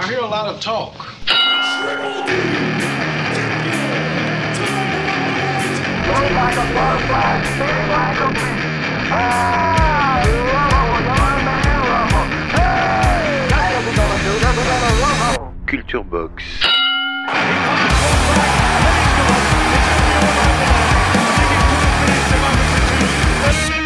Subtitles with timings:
[0.00, 0.94] I hear a lot of talk.
[15.66, 16.44] Culture Box.
[23.40, 23.77] Thank you.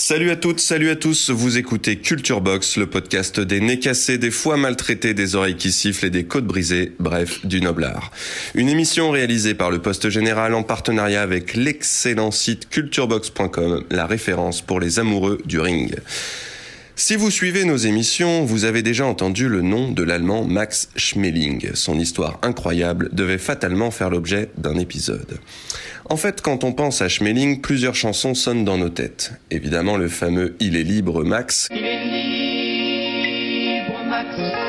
[0.00, 4.16] Salut à toutes, salut à tous, vous écoutez Culture Box, le podcast des nez cassés,
[4.16, 8.10] des foies maltraités, des oreilles qui sifflent et des côtes brisées, bref, du noble art.
[8.54, 14.62] Une émission réalisée par le Poste Général en partenariat avec l'excellent site culturebox.com, la référence
[14.62, 15.94] pour les amoureux du ring.
[17.02, 21.70] Si vous suivez nos émissions, vous avez déjà entendu le nom de l'allemand Max Schmeling.
[21.72, 25.38] Son histoire incroyable devait fatalement faire l'objet d'un épisode.
[26.10, 29.32] En fait, quand on pense à Schmeling, plusieurs chansons sonnent dans nos têtes.
[29.50, 31.68] Évidemment, le fameux Il est libre Max.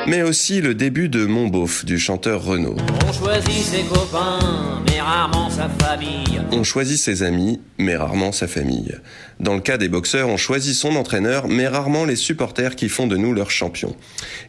[0.06, 2.76] Mais aussi le début de Mon Beauf du chanteur Renaud.
[3.06, 6.40] On choisit ses copains, mais rarement sa famille.
[6.50, 8.96] On choisit ses amis, mais rarement sa famille.
[9.38, 13.06] Dans le cas des boxeurs, on choisit son entraîneur, mais rarement les supporters qui font
[13.06, 13.94] de nous leurs champions.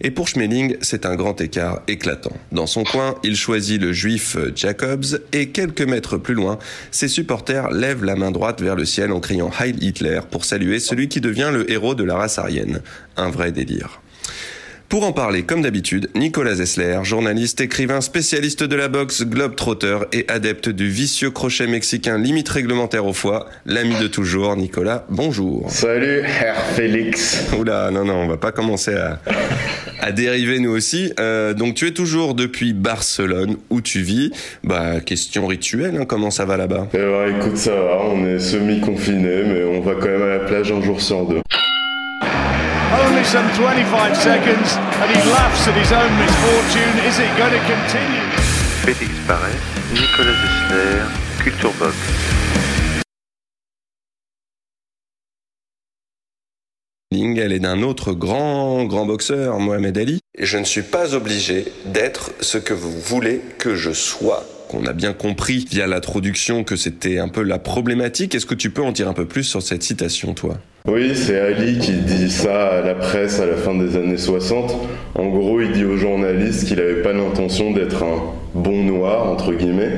[0.02, 2.36] Et pour Schmeling, c'est un grand écart éclatant.
[2.52, 6.58] Dans son coin, il choisit le juif Jacobs, et quelques mètres plus loin,
[6.90, 10.80] ses supporters lèvent la main droite vers le ciel en criant Heil Hitler pour saluer
[10.80, 12.82] celui qui devient le héros de la race aryenne.
[13.18, 14.02] Un vrai délire.
[14.90, 20.26] Pour en parler, comme d'habitude, Nicolas Zessler, journaliste, écrivain, spécialiste de la boxe, globe-trotter et
[20.28, 25.66] adepte du vicieux crochet mexicain limite réglementaire au foie, l'ami de toujours, Nicolas, bonjour.
[25.72, 27.44] Salut, Herr Félix.
[27.58, 29.20] Oula, non, non, on va pas commencer à,
[30.00, 31.12] à dériver nous aussi.
[31.20, 34.32] Euh, donc tu es toujours depuis Barcelone, où tu vis.
[34.64, 36.90] Bah, question rituelle, hein, comment ça va là-bas?
[36.94, 40.40] Eh ben, écoute, ça va, on est semi-confiné, mais on va quand même à la
[40.40, 41.42] plage un jour sur deux.
[42.94, 46.96] Only some 25 seconds, and he laughs at his own misfortune.
[47.10, 48.28] Is it going to continue?
[48.86, 49.58] Félix Barret,
[49.94, 51.02] Nicolas Zessler,
[51.44, 51.96] Culture Box.
[57.16, 60.20] Elle est d'un autre grand, grand boxeur, Mohamed Ali.
[60.38, 64.46] Et je ne suis pas obligé d'être ce que vous voulez que je sois.
[64.72, 68.34] On a bien compris via l'introduction que c'était un peu la problématique.
[68.36, 70.58] Est-ce que tu peux en dire un peu plus sur cette citation, toi?
[70.86, 74.76] Oui, c'est Ali qui dit ça à la presse à la fin des années 60.
[75.16, 79.54] En gros, il dit aux journalistes qu'il n'avait pas l'intention d'être un bon noir, entre
[79.54, 79.92] guillemets.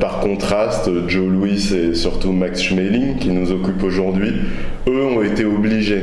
[0.00, 4.32] Par contraste, Joe Louis et surtout Max Schmeling, qui nous occupent aujourd'hui,
[4.88, 6.00] eux ont été obligés.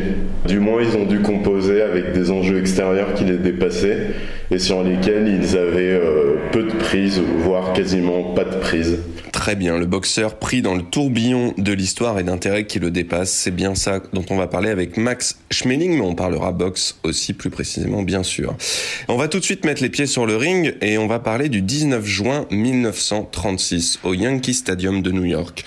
[0.48, 4.12] Du moins, ils ont dû composer avec des enjeux extérieurs qui les dépassaient
[4.52, 9.00] et sur lesquels ils avaient euh, peu de prise, voire quasiment pas de prise.
[9.48, 13.32] Très bien, le boxeur pris dans le tourbillon de l'histoire et d'intérêt qui le dépasse,
[13.32, 17.32] c'est bien ça dont on va parler avec Max Schmeling, mais on parlera boxe aussi
[17.32, 18.58] plus précisément, bien sûr.
[19.08, 21.48] On va tout de suite mettre les pieds sur le ring et on va parler
[21.48, 25.64] du 19 juin 1936 au Yankee Stadium de New York,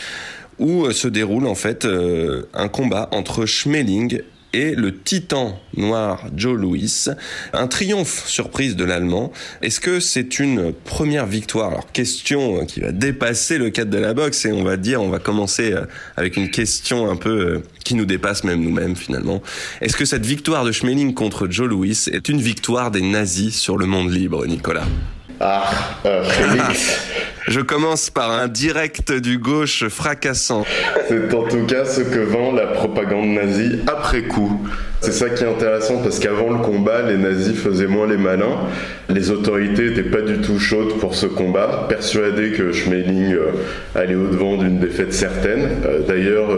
[0.58, 4.20] où se déroule en fait euh, un combat entre Schmeling
[4.52, 7.06] et le titan noir Joe Louis.
[7.52, 9.32] Un triomphe surprise de l'Allemand.
[9.62, 11.70] Est-ce que c'est une première victoire?
[11.70, 15.10] Alors question qui va dépasser le cadre de la boxe et on va dire, on
[15.10, 15.84] va commencer euh,
[16.16, 19.42] avec une question un peu euh, qui nous dépasse même nous-mêmes finalement.
[19.80, 23.76] Est-ce que cette victoire de Schmeling contre Joe Louis est une victoire des nazis sur
[23.76, 24.86] le monde libre, Nicolas?
[25.42, 25.64] Ah,
[26.04, 27.00] euh, Félix,
[27.48, 30.66] Je commence par un direct du gauche fracassant.
[31.08, 34.60] c'est en tout cas ce que vend la propagande nazie après coup.
[35.00, 38.58] C'est ça qui est intéressant parce qu'avant le combat, les nazis faisaient moins les malins.
[39.08, 43.46] Les autorités n'étaient pas du tout chaudes pour ce combat, persuadées que Schmeling euh,
[43.94, 45.70] allait au-devant d'une défaite certaine.
[45.86, 46.50] Euh, D'ailleurs,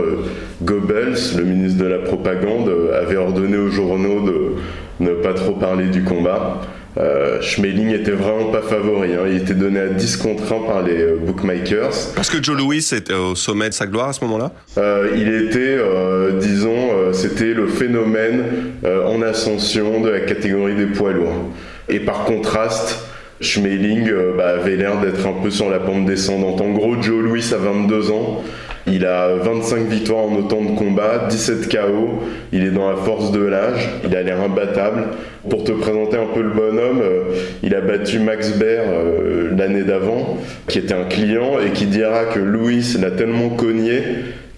[0.63, 2.69] Goebbels, le ministre de la propagande,
[3.01, 4.55] avait ordonné aux journaux de
[4.99, 6.61] ne pas trop parler du combat.
[6.99, 9.15] Euh, Schmeling était vraiment pas favori.
[9.15, 9.25] hein.
[9.27, 11.91] Il était donné à 10 contre 1 par les euh, bookmakers.
[12.15, 14.53] Parce que Joe Louis était au sommet de sa gloire à ce moment-là?
[14.77, 18.45] Euh, il était, euh, disons, c'était le phénomène
[18.85, 21.51] en ascension de la catégorie des poids lourds.
[21.89, 22.99] Et par contraste,
[23.41, 26.61] Schmeling bah, avait l'air d'être un peu sur la pente descendante.
[26.61, 28.43] En gros, Joe Louis a 22 ans,
[28.87, 32.23] il a 25 victoires en autant de combats, 17 KO,
[32.53, 35.05] il est dans la force de l'âge, il a l'air imbattable.
[35.49, 37.23] Pour te présenter un peu le bonhomme, euh,
[37.63, 42.27] il a battu Max Baer euh, l'année d'avant, qui était un client et qui dira
[42.27, 44.03] que Louis l'a tellement cogné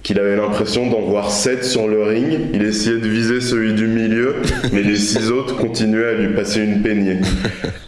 [0.02, 2.38] qu'il avait l'impression d'en voir 7 sur le ring.
[2.52, 4.36] Il essayait de viser celui du milieu,
[4.72, 7.16] mais les 6 autres continuaient à lui passer une peignée.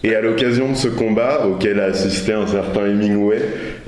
[0.02, 3.42] Et à l'occasion de ce combat, auquel a assisté un certain Hemingway,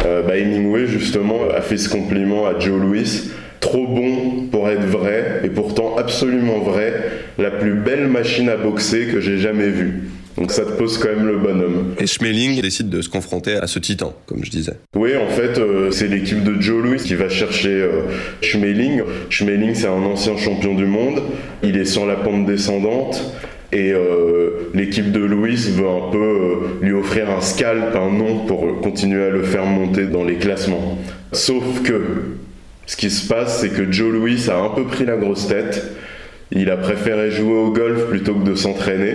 [0.04, 3.30] euh, bah Hemingway justement a fait ce compliment à Joe Louis.
[3.60, 6.94] Trop bon pour être vrai, et pourtant absolument vrai,
[7.38, 10.10] la plus belle machine à boxer que j'ai jamais vue.
[10.38, 11.94] Donc ça te pose quand même le bonhomme.
[11.98, 14.74] Et Schmeling décide de se confronter à ce titan, comme je disais.
[14.94, 18.02] Oui, en fait, euh, c'est l'équipe de Joe Louis qui va chercher euh,
[18.40, 19.02] Schmeling.
[19.30, 21.22] Schmeling, c'est un ancien champion du monde.
[21.64, 23.34] Il est sur la pente descendante.
[23.72, 28.80] Et euh, l'équipe de Louis veut un peu lui offrir un scalp, un nom pour
[28.80, 30.98] continuer à le faire monter dans les classements.
[31.32, 32.00] Sauf que
[32.88, 35.92] ce qui se passe, c'est que Joe Louis a un peu pris la grosse tête.
[36.50, 39.14] Il a préféré jouer au golf plutôt que de s'entraîner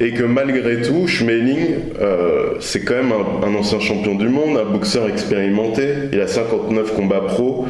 [0.00, 4.70] et que malgré tout, Schmeling, euh, c'est quand même un, ancien champion du monde, un
[4.70, 7.66] boxeur expérimenté, il a 59 combats pro,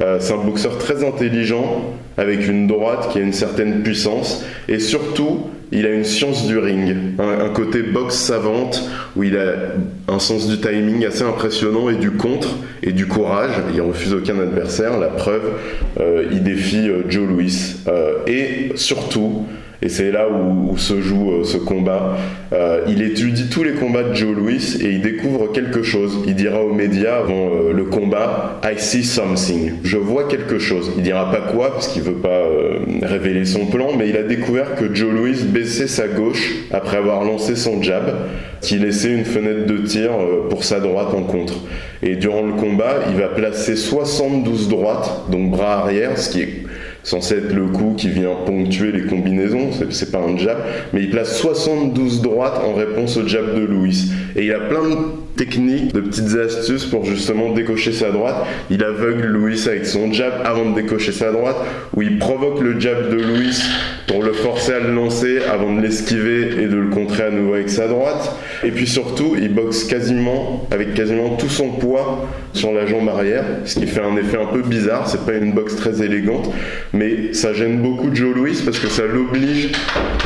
[0.00, 4.78] euh, c'est un boxeur très intelligent, avec une droite qui a une certaine puissance, et
[4.80, 8.82] surtout, il a une science du ring, un, côté boxe savante,
[9.16, 9.52] où il a
[10.08, 14.40] un sens du timing assez impressionnant, et du contre, et du courage, il refuse aucun
[14.40, 15.52] adversaire, la preuve,
[16.00, 17.76] euh, il défie Joe Louis,
[18.26, 19.46] et surtout,
[19.80, 22.16] et c'est là où, se joue euh, ce combat.
[22.52, 26.18] Euh, il étudie tous les combats de Joe Louis et il découvre quelque chose.
[26.26, 29.74] Il dira aux médias avant euh, le combat I see something.
[29.84, 30.90] Je vois quelque chose.
[30.96, 32.42] Il dira pas quoi parce qu'il veut pas
[33.02, 37.22] révéler son plan, mais il a découvert que Joe Louis baissait sa gauche après avoir
[37.24, 38.14] lancé son jab,
[38.60, 40.10] qui laissait une fenêtre de tir
[40.50, 41.54] pour sa droite en contre.
[42.02, 46.62] Et durant le combat, il va placer 72 droites, donc bras arrière, ce qui est
[47.08, 50.58] censé être le coup qui vient ponctuer les combinaisons, c'est pas un jab,
[50.92, 54.10] mais il place 72 droites en réponse au jab de Louis.
[54.36, 54.96] Et il a plein de
[55.34, 58.36] techniques, de petites astuces pour justement décocher sa droite.
[58.68, 61.56] Il aveugle Louis avec son jab avant de décocher sa droite,
[61.96, 63.58] ou il provoque le jab de Louis
[64.08, 67.54] pour le forcer à le lancer avant de l'esquiver et de le contrer à nouveau
[67.54, 68.34] avec sa droite.
[68.64, 73.44] Et puis surtout, il boxe quasiment, avec quasiment tout son poids sur la jambe arrière,
[73.66, 75.08] ce qui fait un effet un peu bizarre.
[75.08, 76.50] C'est pas une boxe très élégante,
[76.92, 79.72] mais ça gêne beaucoup Joe Louis parce que ça l'oblige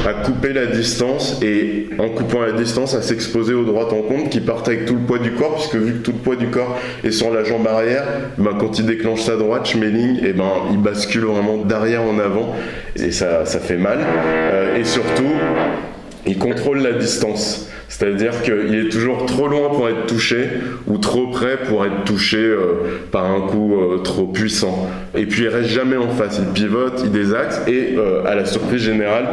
[0.07, 4.31] à couper la distance et en coupant la distance à s'exposer aux droites en compte
[4.31, 6.47] qui partent avec tout le poids du corps, puisque vu que tout le poids du
[6.47, 8.05] corps est sur la jambe arrière,
[8.39, 12.19] ben, quand il déclenche sa droite, Schmeling, et eh ben, il bascule vraiment d'arrière en
[12.19, 12.55] avant
[12.97, 13.99] et ça, ça fait mal.
[14.01, 15.33] Euh, et surtout,
[16.27, 17.69] il contrôle la distance.
[17.93, 20.49] C'est-à-dire qu'il est toujours trop loin pour être touché
[20.87, 24.89] ou trop près pour être touché euh, par un coup euh, trop puissant.
[25.15, 28.47] Et puis il reste jamais en face, il pivote, il désaxe et euh, à la
[28.47, 29.27] surprise générale,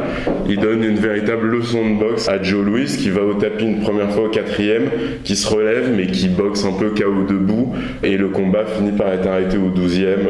[0.49, 3.79] il donne une véritable leçon de boxe à Joe Louis qui va au tapis une
[3.79, 4.89] première fois au quatrième,
[5.23, 7.73] qui se relève mais qui boxe un peu KO debout
[8.03, 10.27] et le combat finit par être arrêté au douzième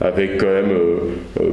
[0.00, 0.72] avec quand même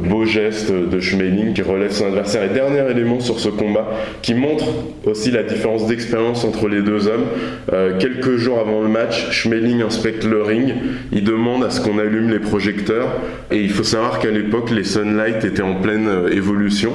[0.08, 2.44] beau geste de Schmeling qui relève son adversaire.
[2.44, 3.90] Et dernier élément sur ce combat
[4.22, 4.66] qui montre
[5.06, 7.26] aussi la différence d'expérience entre les deux hommes.
[7.74, 10.74] Euh, quelques jours avant le match, Schmeling inspecte le ring,
[11.12, 13.20] il demande à ce qu'on allume les projecteurs
[13.52, 16.92] et il faut savoir qu'à l'époque les Sunlight étaient en pleine euh, évolution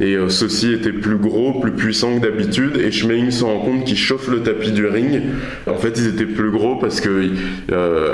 [0.00, 3.84] et euh, ceux-ci étaient plus gros, plus puissants que d'habitude et Schmeling se rend compte
[3.84, 5.22] qu'il chauffe le tapis du ring.
[5.66, 7.30] En fait ils étaient plus gros parce que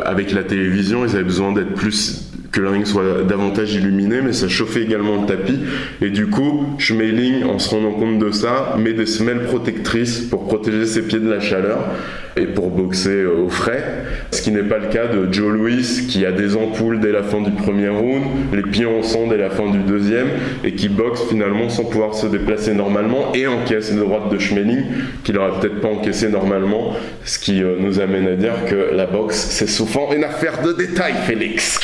[0.05, 4.33] avec la télévision ils avaient besoin d'être plus que le ring soit davantage illuminé, mais
[4.33, 5.59] ça chauffait également le tapis.
[6.01, 10.47] Et du coup, Schmeling, en se rendant compte de ça, met des semelles protectrices pour
[10.47, 11.79] protéger ses pieds de la chaleur
[12.37, 13.85] et pour boxer euh, au frais.
[14.31, 17.23] Ce qui n'est pas le cas de Joe Louis, qui a des ampoules dès la
[17.23, 20.29] fin du premier round, les pieds en sang dès la fin du deuxième,
[20.65, 24.85] et qui boxe finalement sans pouvoir se déplacer normalement et encaisse les droite de Schmeling,
[25.25, 29.07] qu'il n'aurait peut-être pas encaissé normalement, ce qui euh, nous amène à dire que la
[29.07, 31.79] boxe, c'est souvent une affaire de détail, Félix.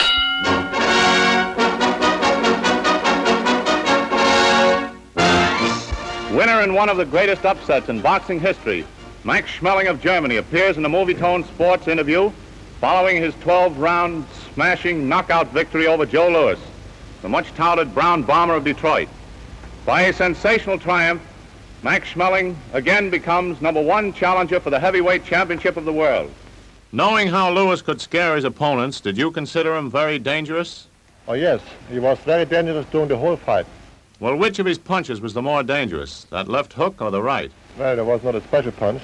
[6.37, 8.85] Winner in one of the greatest upsets in boxing history,
[9.25, 12.31] Max Schmeling of Germany appears in a Movie-Tone Sports interview
[12.79, 16.61] following his 12-round smashing knockout victory over Joe Louis,
[17.23, 19.09] the much-touted Brown Bomber of Detroit.
[19.87, 21.23] By a sensational triumph,
[21.83, 26.31] Max Schmeling again becomes number one challenger for the heavyweight championship of the world.
[26.93, 30.87] Knowing how Lewis could scare his opponents, did you consider him very dangerous?
[31.29, 31.63] Oh, yes.
[31.91, 33.65] He was very dangerous during the whole fight.
[34.19, 37.51] Well, which of his punches was the more dangerous, that left hook or the right?
[37.79, 39.03] Well, there was not a special punch.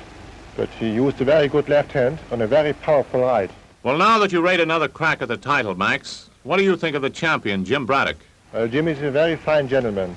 [0.57, 3.51] but he used a very good left hand and a very powerful right.
[3.83, 6.95] Well, now that you rate another crack at the title, Max, what do you think
[6.95, 8.19] of the champion, Jim Braddock?
[8.53, 10.15] Uh, Jim is a very fine gentleman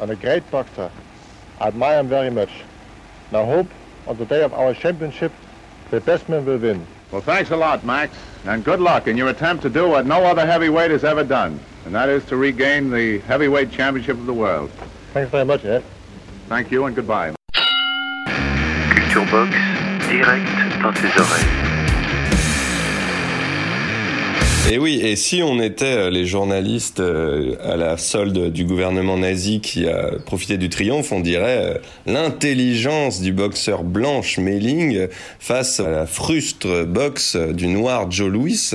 [0.00, 0.90] and a great boxer.
[1.60, 2.50] I admire him very much.
[3.28, 3.68] And I hope
[4.06, 5.32] on the day of our championship,
[5.90, 6.84] the best man will win.
[7.12, 10.24] Well, thanks a lot, Max, and good luck in your attempt to do what no
[10.24, 14.34] other heavyweight has ever done, and that is to regain the heavyweight championship of the
[14.34, 14.70] world.
[15.12, 15.84] Thanks very much, Ed.
[16.48, 17.32] Thank you and goodbye.
[17.54, 19.50] Culture Box,
[20.08, 21.55] direct dans tes oreilles.
[24.68, 29.16] Et oui, et si on était euh, les journalistes euh, à la solde du gouvernement
[29.16, 35.06] nazi qui a profité du triomphe, on dirait euh, l'intelligence du boxeur blanche Melling
[35.38, 38.70] face à la frustre boxe du noir Joe Louis.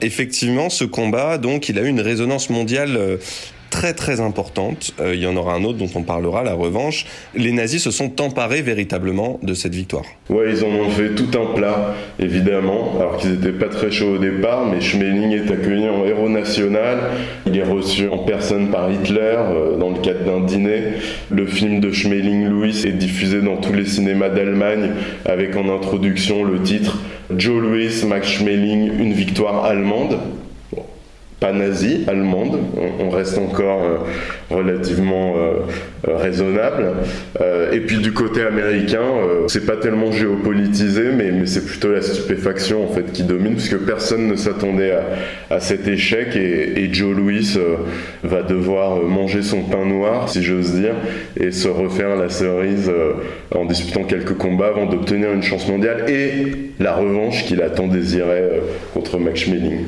[0.00, 3.20] Effectivement, ce combat, donc, il a eu une résonance mondiale
[3.70, 4.92] très très importante.
[5.00, 7.06] Euh, il y en aura un autre dont on parlera, la revanche.
[7.34, 10.04] Les nazis se sont emparés véritablement de cette victoire.
[10.30, 14.14] Ouais, ils en ont fait tout un plat, évidemment, alors qu'ils n'étaient pas très chauds
[14.14, 16.98] au départ, mais Schmeling est accueilli en héros national.
[17.46, 20.82] Il est reçu en personne par Hitler euh, dans le cadre d'un dîner.
[21.30, 24.90] Le film de Schmeling-Louis est diffusé dans tous les cinémas d'Allemagne
[25.24, 26.98] avec en introduction le titre
[27.36, 30.18] Joe Louis, Max Schmeling, une victoire allemande.
[31.40, 32.58] Pas nazie, allemande,
[32.98, 33.96] on- reste encore euh,
[34.50, 35.52] relativement euh,
[36.08, 36.92] euh, raisonnable.
[37.72, 39.02] Et puis du côté américain,
[39.48, 44.26] c'est pas tellement géopolitisé, mais, c'est plutôt la stupéfaction en fait qui domine, puisque personne
[44.26, 44.94] ne s'attendait
[45.50, 47.58] à, cet échec et, Joe Louis
[48.22, 50.94] va devoir manger son pain noir, si j'ose dire,
[51.38, 52.90] et se refaire la cerise
[53.54, 57.86] en disputant quelques combats avant d'obtenir une chance mondiale et la revanche qu'il a tant
[57.86, 58.60] désiré euh,
[58.94, 59.80] contre Max Schmeling.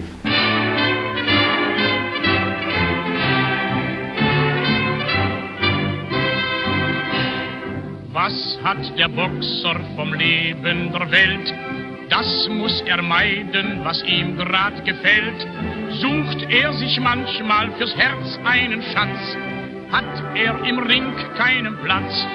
[8.68, 11.54] Hat der Boxer vom Leben der Welt?
[12.10, 15.40] Das muss er meiden, was ihm grad gefällt.
[16.02, 19.36] Sucht er sich manchmal fürs Herz einen Schatz,
[19.90, 22.26] hat er im Ring keinen Platz.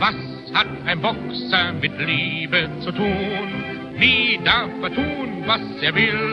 [0.00, 0.16] Was
[0.52, 3.94] hat ein Boxer mit Liebe zu tun?
[3.96, 6.24] Wie darf er tun, was er will?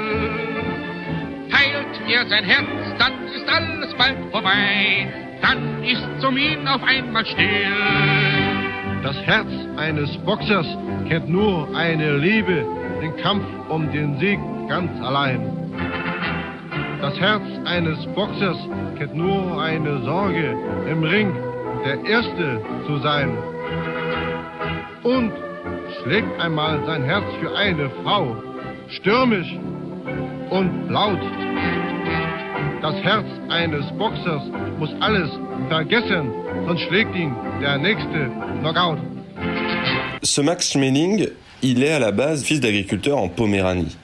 [1.50, 5.08] Teilt er sein Herz, dann ist alles bald vorbei.
[5.42, 8.31] Dann ist um ihn auf einmal still.
[9.04, 10.68] Das Herz eines Boxers
[11.10, 12.64] kennt nur eine Liebe,
[13.02, 14.40] den Kampf um den Sieg
[14.70, 15.42] ganz allein.
[17.02, 18.58] Das Herz eines Boxers
[19.00, 20.56] kennt nur eine Sorge,
[20.88, 21.34] im Ring
[21.84, 23.36] der Erste zu sein.
[25.02, 25.32] Und
[26.04, 28.36] schlägt einmal sein Herz für eine Frau,
[28.88, 29.58] stürmisch
[30.52, 31.41] und laut.
[32.82, 34.42] Das Herz eines Boxers
[34.80, 35.30] muss alles
[35.70, 36.32] vergessen,
[36.68, 38.98] sonst schlägt ihn der nächste Knockout.
[40.24, 41.28] Ce Max Schmeling,
[41.62, 43.96] il est à la base fils d'agriculteur en Poméranie.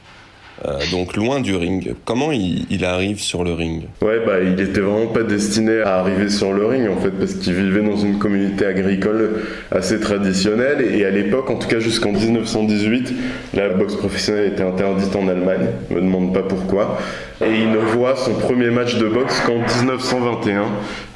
[0.66, 1.96] Euh, donc loin du ring.
[2.06, 3.84] Comment il, il arrive sur le ring?
[4.02, 7.34] Ouais, bah, il était vraiment pas destiné à arriver sur le ring en fait, parce
[7.36, 10.82] qu'il vivait dans une communauté agricole assez traditionnelle.
[10.96, 13.14] Et à l'époque, en tout cas jusqu'en 1918,
[13.54, 15.68] la boxe professionnelle était interdite en Allemagne.
[15.90, 16.98] Je me demande pas pourquoi.
[17.39, 20.65] Et il ne voit son premier match de boxe qu'en 1921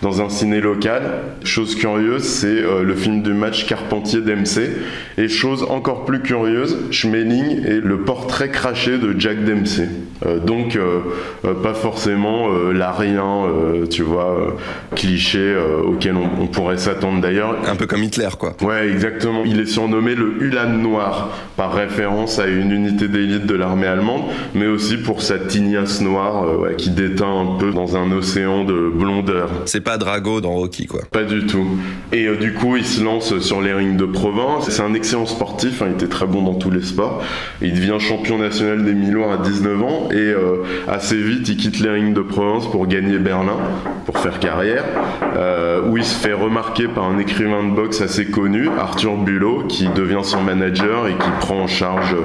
[0.03, 1.01] dans un ciné local.
[1.43, 4.69] Chose curieuse, c'est euh, le film du match Carpentier Dempsey.
[5.17, 9.89] Et chose encore plus curieuse, Schmeling est le portrait craché de Jack Dempsey.
[10.25, 10.99] Euh, donc euh,
[11.63, 13.45] pas forcément l'arien,
[13.89, 14.55] tu vois,
[14.95, 17.55] cliché auquel on, on pourrait s'attendre d'ailleurs.
[17.67, 18.55] Un peu comme Hitler, quoi.
[18.61, 19.41] Ouais, exactement.
[19.45, 24.23] Il est surnommé le Ulan noir, par référence à une unité d'élite de l'armée allemande,
[24.53, 28.63] mais aussi pour sa tignasse noire euh, ouais, qui déteint un peu dans un océan
[28.63, 29.49] de blondeur.
[29.65, 31.01] C'est pas Drago dans Rocky, quoi.
[31.11, 31.65] Pas du tout.
[32.11, 34.69] Et euh, du coup, il se lance sur les rings de province.
[34.69, 37.23] C'est un excellent sportif, hein, il était très bon dans tous les sports.
[37.61, 41.79] Il devient champion national des Miloirs à 19 ans et euh, assez vite, il quitte
[41.79, 43.57] les rings de province pour gagner Berlin,
[44.05, 44.83] pour faire carrière,
[45.87, 49.87] où il se fait remarquer par un écrivain de boxe assez connu, Arthur Bulot, qui
[49.89, 52.15] devient son manager et qui prend en charge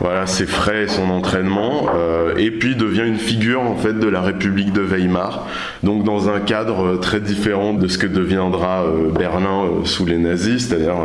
[0.00, 1.88] voilà, ses frais et son entraînement,
[2.36, 5.46] et puis devient une figure en fait de la République de Weimar,
[5.82, 10.06] donc dans un cadre euh, très différent de ce que deviendra euh, Berlin euh, sous
[10.06, 10.96] les nazis, c'est-à-dire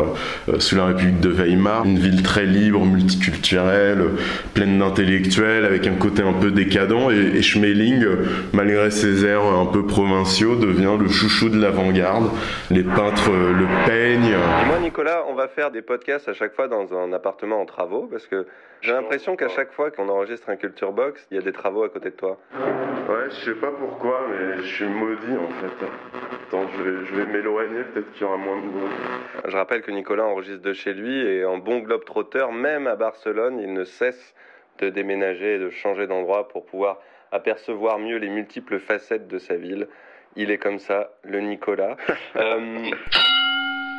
[0.60, 4.04] sous la République de Weimar, une ville très libre, multiculturelle,
[4.54, 8.06] pleine d'intellectuels, avec un côté un peu décadent, et, Schmeling,
[8.54, 12.30] malgré ses airs un peu provinciaux, devient le chouchou de l'avant-garde.
[12.70, 14.34] Les peintres le peignent.
[14.34, 17.66] Et moi, Nicolas, on va faire des podcasts à chaque fois dans un appartement en
[17.66, 18.46] travaux parce que
[18.82, 21.84] j'ai l'impression qu'à chaque fois qu'on enregistre un Culture Box, il y a des travaux
[21.84, 22.38] à à côté de toi.
[22.54, 25.86] Ouais, je sais pas pourquoi, mais je suis maudit en fait.
[26.48, 28.92] Attends, je vais, je vais m'éloigner, peut-être qu'il y aura moins de bruit.
[29.46, 32.96] Je rappelle que Nicolas enregistre de chez lui et en bon globe trotteur, même à
[32.96, 34.36] Barcelone, il ne cesse
[34.78, 37.00] de déménager et de changer d'endroit pour pouvoir
[37.32, 39.88] apercevoir mieux les multiples facettes de sa ville.
[40.36, 41.98] Il est comme ça, le Nicolas.
[42.36, 42.92] Euh,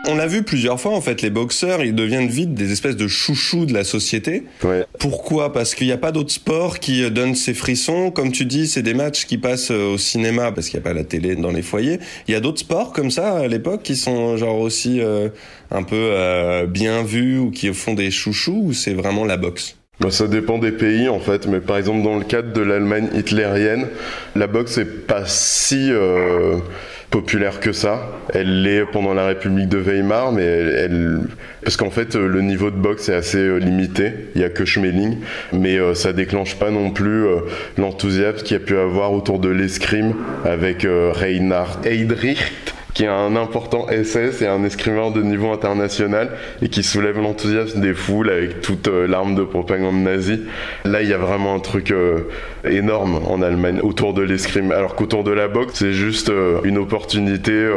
[0.06, 3.08] on l'a vu plusieurs fois en fait, les boxeurs, ils deviennent vite des espèces de
[3.08, 4.44] chouchous de la société.
[4.62, 4.84] Ouais.
[4.98, 5.52] Pourquoi?
[5.52, 8.10] Parce qu'il n'y a pas d'autres sports qui euh, donnent ces frissons.
[8.10, 10.88] Comme tu dis, c'est des matchs qui passent euh, au cinéma parce qu'il n'y a
[10.88, 11.98] pas la télé dans les foyers.
[12.28, 15.28] Il y a d'autres sports comme ça à l'époque qui sont genre aussi euh,
[15.70, 19.76] un peu euh, bien vus ou qui font des chouchous ou c'est vraiment la boxe?
[20.00, 23.10] Bah, ça dépend des pays en fait, mais par exemple dans le cadre de l'Allemagne
[23.14, 23.86] hitlérienne,
[24.34, 26.56] la boxe est pas si euh,
[27.10, 28.08] populaire que ça.
[28.32, 31.18] Elle l'est pendant la République de Weimar, mais elle, elle-
[31.62, 34.12] parce qu'en fait euh, le niveau de boxe est assez euh, limité.
[34.34, 35.18] Il y a que Schmeling,
[35.52, 37.24] mais euh, ça déclenche pas non plus
[37.78, 40.14] l'enthousiasme qu'il y a pu avoir autour de l'escrime
[40.44, 42.38] avec Reinhard Heydrich
[42.94, 46.30] qui est un important SS et un escrimeur de niveau international
[46.62, 50.40] et qui soulève l'enthousiasme des foules avec toute euh, l'arme de propagande nazie.
[50.84, 52.20] Là, il y a vraiment un truc euh,
[52.64, 56.78] énorme en Allemagne autour de l'escrime, alors qu'autour de la boxe, c'est juste euh, une
[56.78, 57.68] opportunité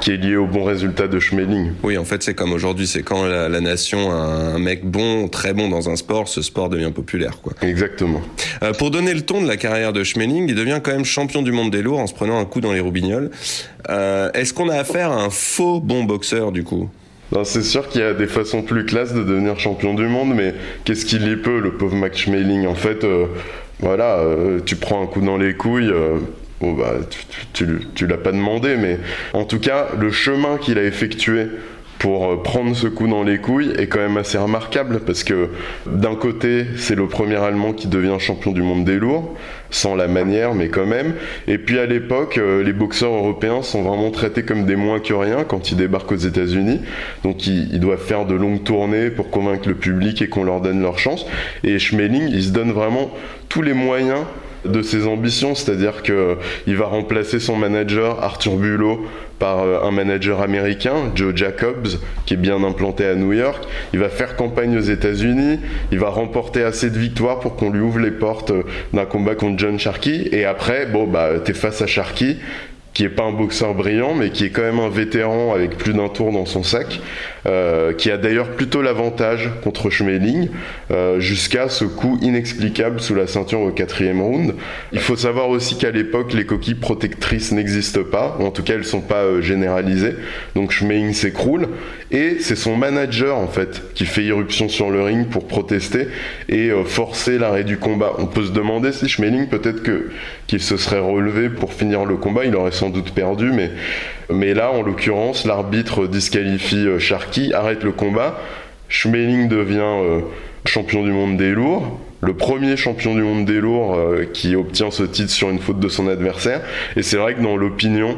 [0.00, 1.72] qui est liée au bon résultat de Schmeling.
[1.82, 5.28] Oui, en fait, c'est comme aujourd'hui, c'est quand la, la nation a un mec bon,
[5.28, 7.52] très bon dans un sport, ce sport devient populaire, quoi.
[7.62, 8.20] Exactement.
[8.78, 11.52] Pour donner le ton de la carrière de Schmeling, il devient quand même champion du
[11.52, 13.30] monde des lourds en se prenant un coup dans les roubignoles.
[13.90, 16.88] Euh, Est-ce qu'on a affaire à un faux bon boxeur, du coup?
[17.44, 20.52] C'est sûr qu'il y a des façons plus classes de devenir champion du monde, mais
[20.84, 23.26] qu'est-ce qu'il y peut, le pauvre Max Schmeling En fait, euh,
[23.78, 25.90] voilà, euh, tu prends un coup dans les couilles.
[25.90, 26.18] euh,
[26.60, 27.20] bah, tu,
[27.52, 28.98] tu, tu- tu l'as pas demandé, mais
[29.32, 31.46] en tout cas, le chemin qu'il a effectué
[32.00, 35.50] pour euh, prendre ce coup dans les couilles est quand même assez remarquable parce que
[35.86, 39.36] d'un côté, c'est le premier Allemand qui devient champion du monde des lourds,
[39.70, 41.14] sans la manière, mais quand même.
[41.46, 45.12] Et puis à l'époque, euh, les boxeurs européens sont vraiment traités comme des moins que
[45.12, 46.80] rien quand ils débarquent aux États-Unis.
[47.22, 50.80] Donc ils, doivent faire de longues tournées pour convaincre le public et qu'on leur donne
[50.80, 51.26] leur chance.
[51.64, 53.10] Et Schmeling, il se donne vraiment
[53.50, 54.24] tous les moyens
[54.64, 56.36] de ses ambitions, c'est-à-dire que
[56.66, 59.06] il va remplacer son manager Arthur Bulot
[59.40, 61.88] par euh, un manager américain, Joe Jacobs,
[62.26, 63.64] qui est bien implanté à New York.
[63.92, 65.58] Il va faire campagne aux États-Unis,
[65.90, 69.34] il va remporter assez de victoires pour qu'on lui ouvre les portes euh, d'un combat
[69.34, 70.28] contre John Sharkey.
[70.32, 72.36] Et après, bon bah t'es face à Sharkey,
[72.92, 75.92] qui est pas un boxeur brillant, mais qui est quand même un vétéran avec plus
[75.92, 77.00] d'un tour dans son sac,
[77.46, 80.48] euh, qui a d'ailleurs plutôt l'avantage contre Schmeling,
[80.90, 84.54] euh, jusqu'à ce coup inexplicable sous la ceinture au quatrième round.
[84.92, 88.74] Il faut savoir aussi qu'à l'époque, les coquilles protectrices n'existent pas, ou en tout cas
[88.74, 90.16] elles sont pas euh, généralisées,
[90.56, 91.68] donc Schmeling s'écroule,
[92.10, 96.08] et c'est son manager en fait qui fait irruption sur le ring pour protester
[96.48, 98.14] et forcer l'arrêt du combat.
[98.18, 100.10] On peut se demander si Schmeling peut-être que
[100.48, 103.70] qu'il se serait relevé pour finir le combat, il aurait sans doute perdu, mais
[104.30, 108.40] mais là en l'occurrence l'arbitre disqualifie euh, Sharkey, arrête le combat,
[108.88, 110.20] Schmeling devient euh,
[110.64, 112.00] champion du monde des lourds.
[112.22, 115.78] Le premier champion du monde des lourds euh, qui obtient ce titre sur une faute
[115.78, 116.62] de son adversaire.
[116.96, 118.16] Et c'est vrai que dans l'opinion,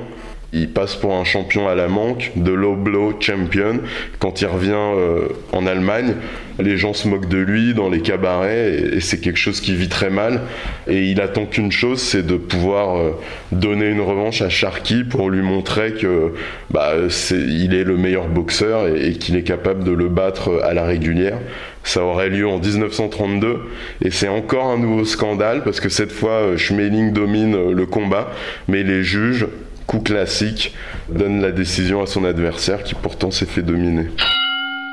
[0.52, 3.80] il passe pour un champion à la manque, de low blow champion.
[4.18, 6.14] Quand il revient euh, en Allemagne,
[6.58, 9.88] les gens se moquent de lui dans les cabarets et, c'est quelque chose qui vit
[9.88, 10.42] très mal.
[10.88, 13.12] Et il attend qu'une chose, c'est de pouvoir euh,
[13.50, 16.34] donner une revanche à Sharkey pour lui montrer que
[16.70, 16.92] bah,
[17.30, 20.84] il est le meilleur boxeur et, et qu'il est capable de le battre à la
[20.84, 21.38] régulière.
[21.84, 23.60] Ça aurait lieu en 1932
[24.04, 27.86] et c'est encore un nouveau scandale parce que cette fois euh, Schmeling domine euh, le
[27.86, 28.30] combat,
[28.68, 29.46] mais les juges
[29.86, 30.74] coup classique,
[31.08, 34.08] donne la décision à son adversaire qui pourtant s'est fait dominer.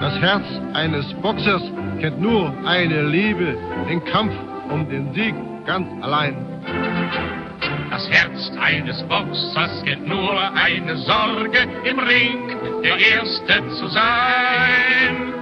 [0.01, 1.61] Das Herz eines Boxers
[1.99, 3.57] kennt nur eine Liebe,
[3.89, 4.33] den Kampf
[4.71, 6.35] um den Sieg ganz allein.
[7.89, 15.33] Das Herz eines Boxers kennt nur eine Sorge im Ring, der Erste zu sein.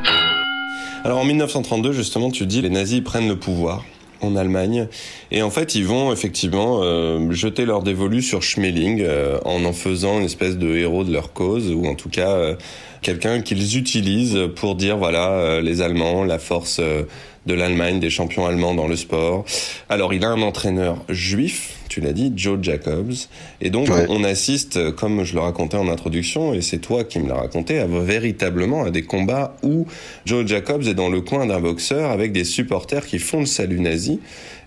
[1.04, 3.84] Alors en 1932, justement, tu dis les nazis prennent le pouvoir
[4.22, 4.88] en Allemagne.
[5.32, 9.74] Et en fait ils vont effectivement euh, jeter leur dévolu sur Schmeling euh, en en
[9.74, 12.56] faisant une espèce de héros de leur cause ou en tout cas euh,
[13.02, 17.04] quelqu'un qu'ils utilisent pour dire voilà euh, les Allemands la force euh,
[17.48, 19.46] de l'Allemagne des champions allemands dans le sport.
[19.90, 23.14] Alors il a un entraîneur juif, tu l'as dit, Joe Jacobs
[23.62, 24.06] et donc Ouais.
[24.10, 27.80] on assiste comme je le racontais en introduction et c'est toi qui me l'as raconté
[27.80, 29.88] à véritablement à des combats où
[30.26, 33.80] Joe Jacobs est dans le coin d'un boxeur avec des supporters qui font le salut
[33.80, 34.20] nazi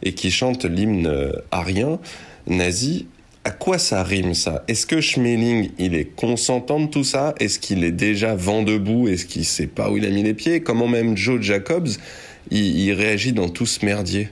[0.03, 1.99] et qui chantent l'hymne arien
[2.47, 3.07] nazi.
[3.43, 4.65] À quoi ça rime ça?
[4.69, 7.35] Est-ce que Schmeling, il est consentant de tout ça?
[7.41, 9.09] Est-ce qu'il est déjà vent debout?
[9.09, 10.61] Est-ce qu'il sait pas où il a mis les pieds?
[10.61, 11.89] Comment même Joe Jacobs,
[12.51, 14.29] il, réagit dans tout ce merdier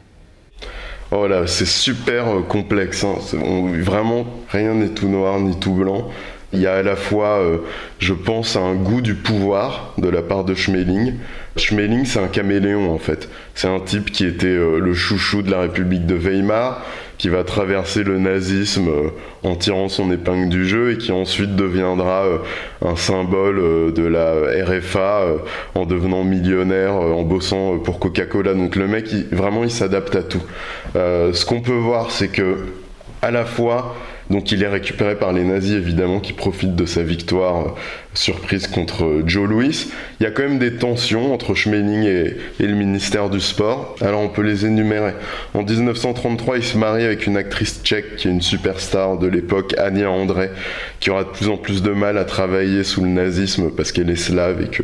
[1.11, 3.05] Oh là, c'est super euh, complexe.
[3.05, 3.17] hein.
[3.81, 6.11] Vraiment, rien n'est tout noir ni tout blanc.
[6.53, 7.59] Il y a à la fois, euh,
[7.99, 11.15] je pense, un goût du pouvoir de la part de Schmeling.
[11.57, 13.29] Schmeling, c'est un caméléon en fait.
[13.55, 16.85] C'est un type qui était euh, le chouchou de la République de Weimar,
[17.19, 19.11] qui va traverser le nazisme euh,
[19.43, 22.39] en tirant son épingle du jeu et qui ensuite deviendra euh,
[22.81, 25.27] un symbole euh, de la RFA
[25.75, 28.55] en devenant millionnaire, en bossant pour Coca-Cola.
[28.55, 30.43] Donc le mec, vraiment, il s'adapte à tout.
[30.95, 32.57] Ce qu'on peut voir, c'est que
[33.21, 33.97] à la fois,
[34.31, 37.75] donc il est récupéré par les nazis évidemment qui profitent de sa victoire
[38.19, 39.87] surprise contre Joe Louis.
[40.21, 43.97] Il y a quand même des tensions entre Schmeling et, le ministère du Sport.
[44.01, 45.13] Alors on peut les énumérer.
[45.55, 49.75] En 1933, il se marie avec une actrice tchèque qui est une superstar de l'époque,
[49.79, 50.51] Ania André,
[50.99, 54.11] qui aura de plus en plus de mal à travailler sous le nazisme parce qu'elle
[54.11, 54.83] est slave et que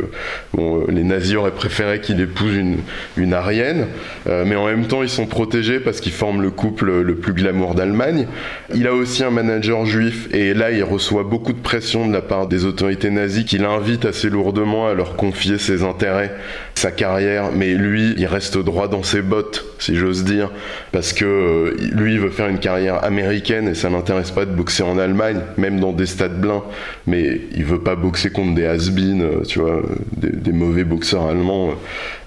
[0.59, 2.79] euh, les nazis auraient préféré qu'il épouse une,
[3.16, 3.87] une arienne.
[4.29, 7.33] Euh, mais en même temps, ils sont protégés parce qu'ils forment le couple le plus
[7.33, 8.29] glamour d'Allemagne.
[8.75, 12.23] Il a aussi un manager juif et là, il reçoit beaucoup de pression de la
[12.23, 16.33] part des autorités nazies qui l'invitent assez lourdement à leur confier ses intérêts,
[16.75, 17.51] sa carrière.
[17.55, 20.51] Mais lui, il reste droit dans ses bottes, si j'ose dire,
[20.93, 24.51] parce que euh, lui, il veut faire une carrière américaine et ça l'intéresse pas de
[24.51, 26.65] boxer en Allemagne, même dans des stades blancs.
[27.07, 29.83] Mais il veut pas boxer contre des has-been, euh, tu vois,
[30.17, 31.71] des, mauvais boxeurs allemands.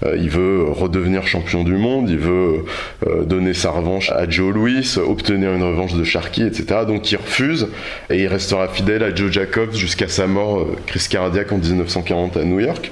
[0.04, 2.64] Euh, il veut redevenir champion du monde, il veut
[3.24, 6.80] donner sa revanche à Joe Louis, obtenir une revanche de Sharkey, etc.
[6.86, 7.68] Donc il refuse
[8.10, 12.44] et il restera fidèle à Joe Jacobs jusqu'à sa mort, crise cardiaque en 1940 à
[12.44, 12.90] New York.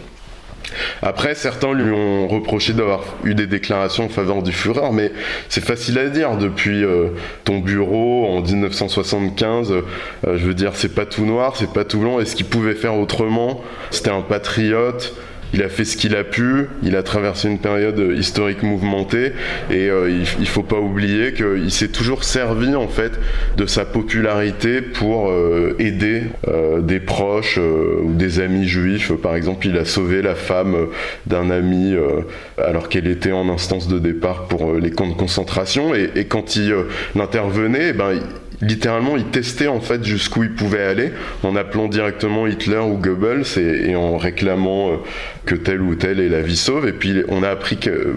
[1.03, 5.13] Après, certains lui ont reproché d'avoir eu des déclarations en faveur du Führer, mais
[5.49, 6.37] c'est facile à dire.
[6.37, 7.09] Depuis euh,
[7.45, 9.83] ton bureau en 1975, euh,
[10.25, 12.21] je veux dire, c'est pas tout noir, c'est pas tout blanc.
[12.21, 13.63] Est-ce qu'il pouvait faire autrement?
[13.91, 15.15] C'était un patriote.
[15.55, 19.33] Il a fait ce qu'il a pu, il a traversé une période historique mouvementée
[19.71, 23.13] et euh, il, il faut pas oublier qu'il s'est toujours servi en fait
[23.57, 29.13] de sa popularité pour euh, aider euh, des proches euh, ou des amis juifs.
[29.13, 30.87] Par exemple, il a sauvé la femme euh,
[31.27, 32.23] d'un ami euh,
[32.63, 36.57] alors qu'elle était en instance de départ pour les camps de concentration et, et quand
[36.57, 36.75] il
[37.19, 38.21] intervenait, eh ben,
[38.61, 43.59] littéralement il testait en fait jusqu'où il pouvait aller en appelant directement Hitler ou Goebbels
[43.59, 44.97] et, en réclamant euh,
[45.45, 46.89] que tel ou tel ait la vie sauve.
[46.89, 48.15] Et puis on a appris que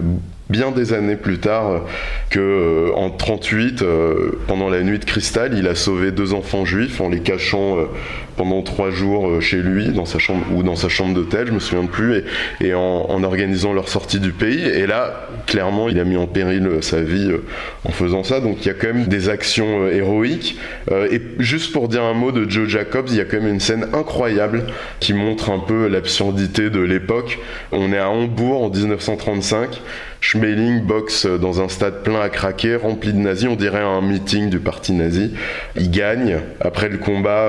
[0.48, 1.84] bien des années plus tard
[2.30, 6.64] que euh, en 38 euh, pendant la nuit de cristal il a sauvé deux enfants
[6.64, 7.76] juifs en les cachant
[8.40, 11.52] pendant trois jours euh, chez lui dans sa chambre ou dans sa chambre d'hôtel je
[11.52, 12.24] me souviens plus
[12.62, 14.62] et, en, organisant leur sortie du pays.
[14.66, 17.44] Et là clairement il a mis en péril euh, sa vie euh,
[17.84, 18.40] en faisant ça.
[18.40, 20.56] Donc il y a quand même des actions héroïques.
[20.90, 23.60] Et juste pour dire un mot de Joe Jacobs il y a quand même une
[23.60, 24.64] scène incroyable
[25.00, 27.38] qui montre un peu l'absurdité de l'époque.
[27.72, 29.82] On est à Hambourg en 1935
[30.22, 34.50] Schmeling boxe dans un stade plein à craquer, rempli de nazis, on dirait un meeting
[34.50, 35.32] du parti nazi.
[35.76, 36.40] Il gagne.
[36.60, 37.48] Après le combat,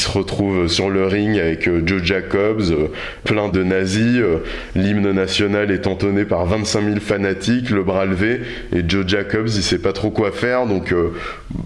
[0.00, 2.88] se retrouve sur le ring avec euh, Joe Jacobs, euh,
[3.24, 4.16] plein de nazis.
[4.16, 4.38] euh,
[4.74, 8.40] L'hymne national est entonné par 25 000 fanatiques, le bras levé.
[8.74, 10.94] Et Joe Jacobs, il sait pas trop quoi faire, donc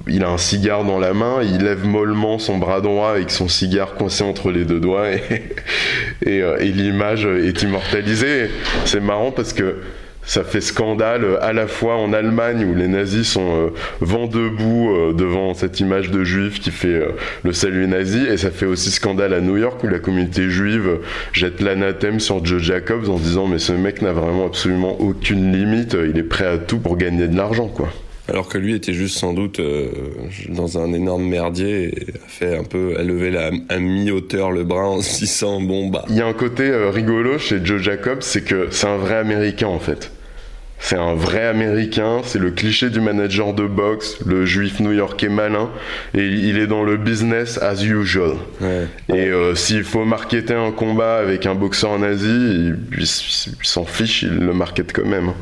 [0.09, 3.49] il a un cigare dans la main, il lève mollement son bras droit avec son
[3.49, 5.07] cigare coincé entre les deux doigts
[6.27, 8.51] et, et l'image est immortalisée.
[8.85, 9.77] C'est marrant parce que
[10.27, 14.27] ça fait scandale euh, à la fois en Allemagne où les nazis sont euh, vent
[14.27, 17.09] debout euh, devant cette image de juif qui fait euh,
[17.43, 20.99] le salut nazi et ça fait aussi scandale à New York où la communauté juive
[21.33, 25.97] jette l'anathème sur Joe Jacobs en disant mais ce mec n'a vraiment absolument aucune limite,
[26.09, 27.89] il est prêt à tout pour gagner de l'argent quoi.
[28.27, 29.61] Alors que lui était juste sans doute
[30.49, 34.65] dans un énorme merdier et a fait un peu, a levé la, à mi-hauteur le
[34.65, 36.07] bras en se disant bon bah.
[36.09, 39.67] Il y a un côté rigolo chez Joe Jacobs, c'est que c'est un vrai américain
[39.67, 40.13] en fait.
[40.87, 45.70] C'est un vrai américain, c'est le cliché du manager de boxe, le juif new-yorkais malin,
[46.12, 48.33] et il est dans le business as usual.
[48.61, 48.87] Ouais.
[49.09, 54.25] Et euh, s'il faut marketer un combat avec un boxeur nazi, il, il s'en fiche,
[54.25, 55.33] il le market quand même.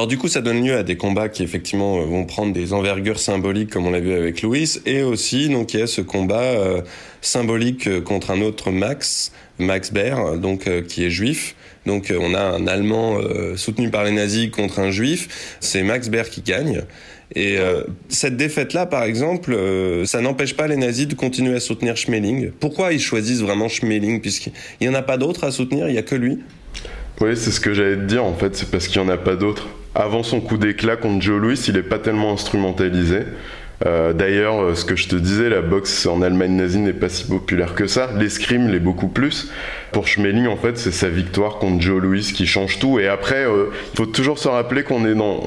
[0.00, 2.72] Alors du coup, ça donne lieu à des combats qui effectivement euh, vont prendre des
[2.72, 6.00] envergures symboliques, comme on l'a vu avec Louis, et aussi donc il y a ce
[6.00, 6.80] combat euh,
[7.20, 11.54] symbolique euh, contre un autre Max, Max Baer, donc qui est juif.
[11.84, 13.18] Donc on a un Allemand
[13.56, 15.58] soutenu par les nazis contre un juif.
[15.60, 16.84] C'est Max Baer qui gagne.
[17.34, 17.58] Et
[18.08, 19.54] cette défaite-là, par exemple,
[20.06, 22.52] ça n'empêche pas les nazis de continuer à soutenir Schmeling.
[22.58, 25.98] Pourquoi ils choisissent vraiment Schmeling Puisqu'il n'y en a pas d'autres à soutenir, il n'y
[25.98, 26.38] a que lui?
[27.20, 29.18] Oui, c'est ce que j'allais te dire en fait, c'est parce qu'il n'y en a
[29.18, 29.68] pas d'autres.
[29.94, 33.22] Avant son coup d'éclat contre Joe Louis, il n'est pas tellement instrumentalisé.
[33.86, 37.08] Euh, d'ailleurs, euh, ce que je te disais, la boxe en Allemagne nazie n'est pas
[37.08, 38.10] si populaire que ça.
[38.18, 39.50] L'escrime l'est beaucoup plus.
[39.92, 43.00] Pour Schmeling, en fait, c'est sa victoire contre Joe Louis qui change tout.
[43.00, 45.40] Et après, euh, il faut toujours se rappeler qu'on est dans,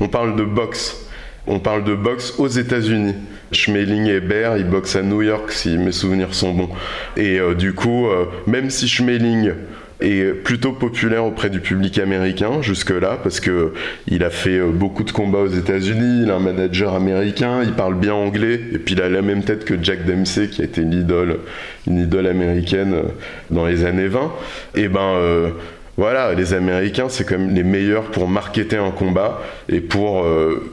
[0.00, 1.06] on, parle de boxe.
[1.46, 3.14] On parle de boxe aux États-Unis.
[3.52, 6.70] Schmeling et Baer, ils boxent à New York, si mes souvenirs sont bons.
[7.16, 8.08] Et du coup,
[8.48, 9.52] même si Schmeling
[10.00, 13.72] est plutôt populaire auprès du public américain jusque-là parce que
[14.06, 17.72] il a fait euh, beaucoup de combats aux États-Unis, il a un manager américain, il
[17.72, 20.64] parle bien anglais et puis il a la même tête que Jack Dempsey qui a
[20.64, 21.38] été l'idole,
[21.86, 23.02] une idole américaine euh,
[23.50, 24.32] dans les années 20.
[24.74, 25.50] Et ben euh,
[25.96, 30.26] voilà, les Américains, c'est comme les meilleurs pour marketer un combat et pour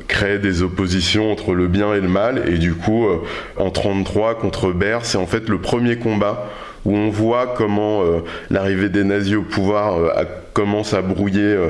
[0.10, 2.44] créer des oppositions entre le bien et le mal.
[2.50, 3.08] Et du coup,
[3.56, 6.50] en 33 contre Baer, c'est en fait le premier combat
[6.86, 8.20] où on voit comment euh,
[8.50, 11.70] l'arrivée des nazis au pouvoir euh, commence à brouiller euh,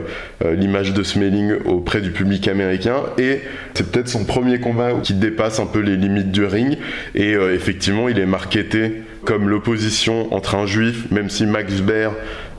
[0.56, 2.98] l'image de Smelling auprès du public américain.
[3.18, 3.42] Et
[3.74, 6.78] c'est peut-être son premier combat qui dépasse un peu les limites du ring.
[7.16, 12.10] Et effectivement il est marketé comme l'opposition entre un juif, même si Max Baer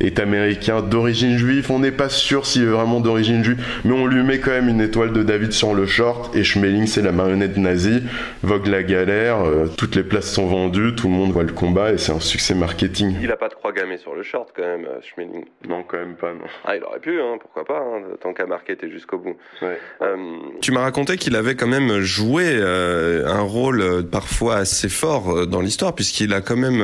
[0.01, 4.07] est américain d'origine juive, on n'est pas sûr s'il est vraiment d'origine juive, mais on
[4.07, 7.13] lui met quand même une étoile de David sur le short, et Schmeling c'est la
[7.13, 8.03] marionnette nazie,
[8.43, 11.93] Vogue la galère, euh, toutes les places sont vendues, tout le monde voit le combat,
[11.93, 13.17] et c'est un succès marketing.
[13.23, 15.45] Il a pas de croix gammée sur le short quand même, euh, Schmeling.
[15.69, 16.47] Non, quand même pas, non.
[16.65, 19.37] Ah, il aurait pu, hein, pourquoi pas, hein, tant qu'à marketer jusqu'au bout.
[19.63, 19.79] Ouais.
[20.03, 20.17] Euh,
[20.61, 25.95] tu m'as raconté qu'il avait quand même joué un rôle parfois assez fort dans l'histoire,
[25.95, 26.83] puisqu'il a quand même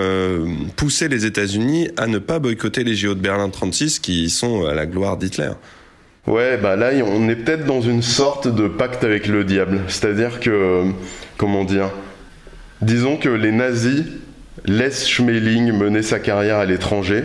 [0.76, 4.74] poussé les États-Unis à ne pas boycotter les JO de Berlin 36 qui sont à
[4.74, 5.52] la gloire d'Hitler.
[6.26, 9.80] Ouais, bah là, on est peut-être dans une sorte de pacte avec le diable.
[9.88, 10.84] C'est-à-dire que,
[11.38, 11.90] comment dire,
[12.82, 14.04] disons que les nazis
[14.66, 17.24] laissent Schmeling mener sa carrière à l'étranger.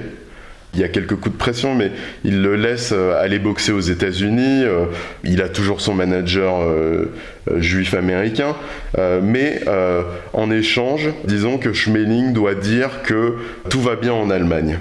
[0.74, 1.92] Il y a quelques coups de pression, mais
[2.26, 4.64] il le laisse euh, aller boxer aux États-Unis.
[4.64, 4.86] Euh,
[5.24, 7.14] il a toujours son manager euh,
[7.58, 8.56] juif américain.
[8.98, 9.62] mais
[10.34, 13.36] en échange, disons que Schmeling doit dire que
[13.70, 14.80] tout va bien en Allemagne.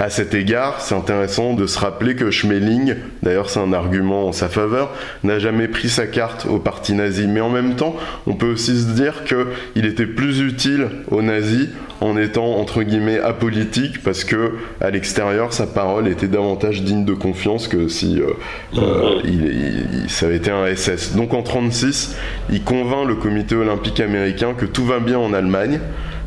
[0.00, 4.32] À cet égard, c'est intéressant de se rappeler que Schmeling, d'ailleurs c'est un argument en
[4.32, 4.92] sa faveur,
[5.24, 7.26] n'a jamais pris sa carte au parti nazi.
[7.26, 7.96] Mais en même temps,
[8.28, 11.66] on peut aussi se dire qu'il était plus utile aux nazis
[12.00, 17.14] en étant entre guillemets apolitique parce que à l'extérieur sa parole était davantage digne de
[17.14, 18.34] confiance que si euh,
[18.76, 21.16] euh, il, ça avait été un SS.
[21.16, 22.16] Donc en 36,
[22.50, 25.80] il convainc le comité olympique américain que tout va bien en Allemagne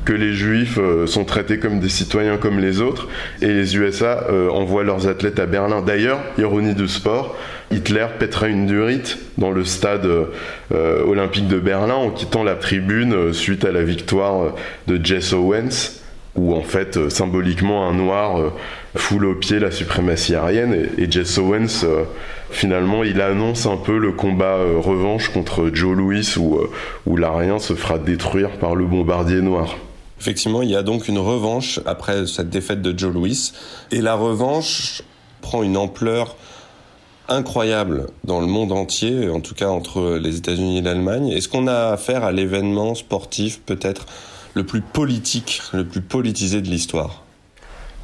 [0.05, 3.07] que les juifs euh, sont traités comme des citoyens comme les autres
[3.41, 5.81] et les USA euh, envoient leurs athlètes à Berlin.
[5.81, 7.37] D'ailleurs, ironie du sport,
[7.71, 13.33] Hitler pètera une durite dans le stade euh, olympique de Berlin en quittant la tribune
[13.33, 14.55] suite à la victoire
[14.87, 15.99] de Jess Owens
[16.35, 18.53] où en fait symboliquement un noir
[18.95, 21.85] foule au pied la suprématie aryenne et, Jess Owens
[22.49, 26.61] finalement il annonce un peu le combat revanche contre Joe Louis où,
[27.05, 29.75] où l'arien se fera détruire par le bombardier noir.
[30.21, 33.53] Effectivement, il y a donc une revanche après cette défaite de Joe Louis.
[33.89, 35.01] Et la revanche
[35.41, 36.35] prend une ampleur
[37.27, 41.29] incroyable dans le monde entier, en tout cas entre les États-Unis et l'Allemagne.
[41.29, 44.05] Est-ce qu'on a affaire à l'événement sportif peut-être
[44.53, 47.23] le plus politique, le plus politisé de l'histoire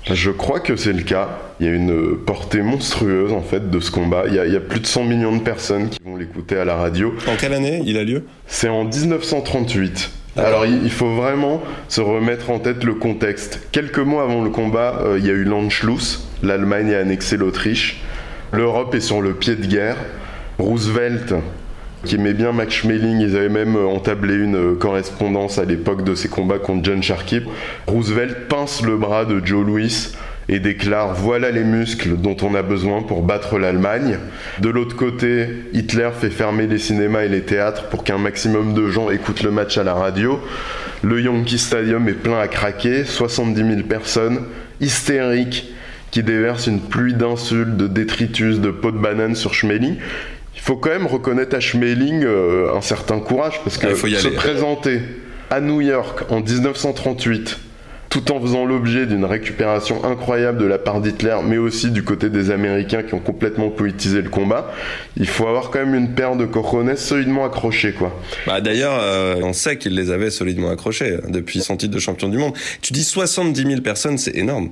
[0.10, 1.28] je crois que c'est le cas.
[1.60, 4.24] Il y a une portée monstrueuse en fait de ce combat.
[4.28, 6.58] Il y, a, il y a plus de 100 millions de personnes qui vont l'écouter
[6.58, 7.14] à la radio.
[7.28, 8.24] En quelle année il a lieu?
[8.46, 10.10] C'est en 1938.
[10.38, 13.68] Alors il faut vraiment se remettre en tête le contexte.
[13.72, 18.02] Quelques mois avant le combat, euh, il y a eu l'Anschluss, l'Allemagne a annexé l'Autriche,
[18.52, 19.98] l'Europe est sur le pied de guerre,
[20.60, 21.34] Roosevelt
[22.06, 26.04] qui aimait bien Max Schmeling, ils avaient même euh, entablé une euh, correspondance à l'époque
[26.04, 27.42] de ses combats contre John Sharkey.
[27.88, 30.14] Roosevelt pince le bras de Joe Louis
[30.50, 34.18] et déclare voilà les muscles dont on a besoin pour battre l'Allemagne.
[34.60, 38.88] De l'autre côté, Hitler fait fermer les cinémas et les théâtres pour qu'un maximum de
[38.88, 40.40] gens écoutent le match à la radio.
[41.04, 44.44] Le Yankee Stadium est plein à craquer, 70 000 personnes,
[44.80, 45.74] hystériques,
[46.12, 49.98] qui déversent une pluie d'insultes, de détritus, de pots de banane sur Schmeling.
[50.56, 54.28] Il faut quand même reconnaître à Schmeling euh, un certain courage parce que ah, se
[54.30, 55.02] présenter
[55.50, 57.67] à New York en 1938
[58.10, 62.30] tout en faisant l'objet d'une récupération incroyable de la part d'Hitler, mais aussi du côté
[62.30, 64.72] des Américains qui ont complètement politisé le combat,
[65.18, 68.18] il faut avoir quand même une paire de cojones solidement accrochés, quoi.
[68.46, 72.00] Bah d'ailleurs, euh, on sait qu'il les avait solidement accrochés euh, depuis son titre de
[72.00, 72.54] champion du monde.
[72.82, 74.70] Tu dis 70 000 personnes, c'est énorme.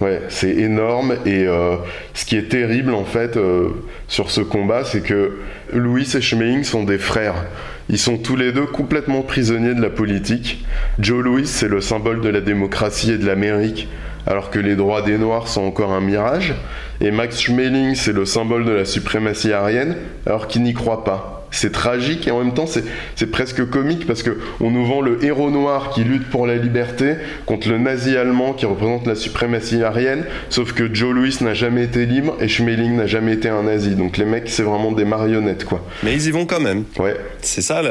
[0.00, 1.76] Ouais, c'est énorme et euh,
[2.14, 3.68] ce qui est terrible en fait euh,
[4.08, 5.38] sur ce combat, c'est que
[5.72, 7.46] Louis et Schmeling sont des frères.
[7.90, 10.64] Ils sont tous les deux complètement prisonniers de la politique.
[10.98, 13.88] Joe Louis, c'est le symbole de la démocratie et de l'Amérique,
[14.26, 16.54] alors que les droits des Noirs sont encore un mirage.
[17.00, 21.43] Et Max Schmeling, c'est le symbole de la suprématie aryenne, alors qu'il n'y croit pas
[21.54, 25.24] c'est tragique et en même temps c'est presque comique parce que on nous vend le
[25.24, 27.14] héros noir qui lutte pour la liberté
[27.46, 31.84] contre le nazi allemand qui représente la suprématie aryenne, sauf que Joe Louis n'a jamais
[31.84, 33.94] été libre et Schmeling n'a jamais été un nazi.
[33.94, 35.84] Donc les mecs, c'est vraiment des marionnettes quoi.
[36.02, 36.84] Mais ils y vont quand même.
[36.98, 37.16] Ouais.
[37.40, 37.82] C'est ça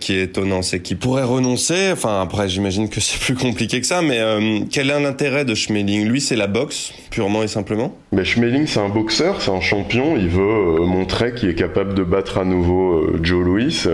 [0.00, 1.90] qui est étonnant, c'est qu'ils pourraient renoncer.
[1.92, 5.54] Enfin après, j'imagine que c'est plus compliqué que ça, mais euh, quel est l'intérêt de
[5.54, 6.06] Schmeling?
[6.06, 7.94] Lui, c'est la boxe purement et simplement?
[8.12, 10.16] Mais Schmeling, c'est un boxeur, c'est un champion.
[10.16, 13.06] Il veut euh, montrer qu'il est capable de battre à nouveau.
[13.20, 13.84] Joe Louis,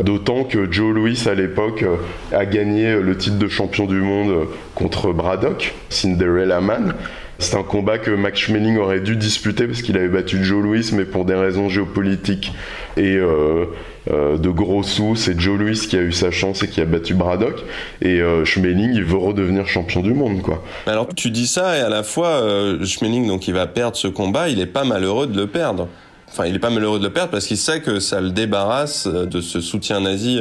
[0.00, 1.84] d'autant que Joe Louis à l'époque
[2.32, 6.94] a gagné le titre de champion du monde contre Braddock, Cinderella Man.
[7.40, 10.90] C'est un combat que Max Schmeling aurait dû disputer parce qu'il avait battu Joe Louis,
[10.92, 12.52] mais pour des raisons géopolitiques
[12.98, 13.64] et euh,
[14.10, 16.84] euh, de gros sous, c'est Joe Louis qui a eu sa chance et qui a
[16.84, 17.64] battu Braddock.
[18.02, 20.62] Et euh, Schmeling, il veut redevenir champion du monde, quoi.
[20.86, 22.42] Alors tu dis ça et à la fois,
[22.84, 25.88] Schmeling, donc il va perdre ce combat, il est pas malheureux de le perdre.
[26.30, 29.06] Enfin, il est pas malheureux de le perdre parce qu'il sait que ça le débarrasse
[29.06, 30.40] de ce soutien nazi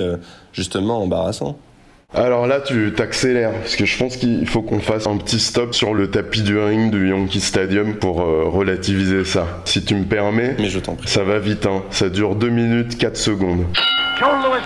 [0.53, 1.57] justement embarrassant.
[2.11, 5.75] Alors là, tu t'accélères, parce que je pense qu'il faut qu'on fasse un petit stop
[5.75, 9.45] sur le tapis du ring du Yankee Stadium pour euh, relativiser ça.
[9.65, 11.07] Si tu me permets, Mais je t'en prie.
[11.07, 11.83] ça va vite, hein.
[11.91, 13.65] ça dure 2 minutes 4 secondes.
[14.19, 14.65] Joe Lewis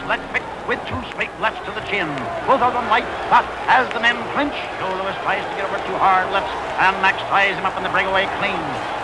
[0.69, 2.07] with two straight lefts to the chin.
[2.47, 5.83] Both of them right, but as the men clinch, Joe Lewis tries to get over
[5.83, 8.55] two hard lefts, and Max ties him up in the breakaway clean.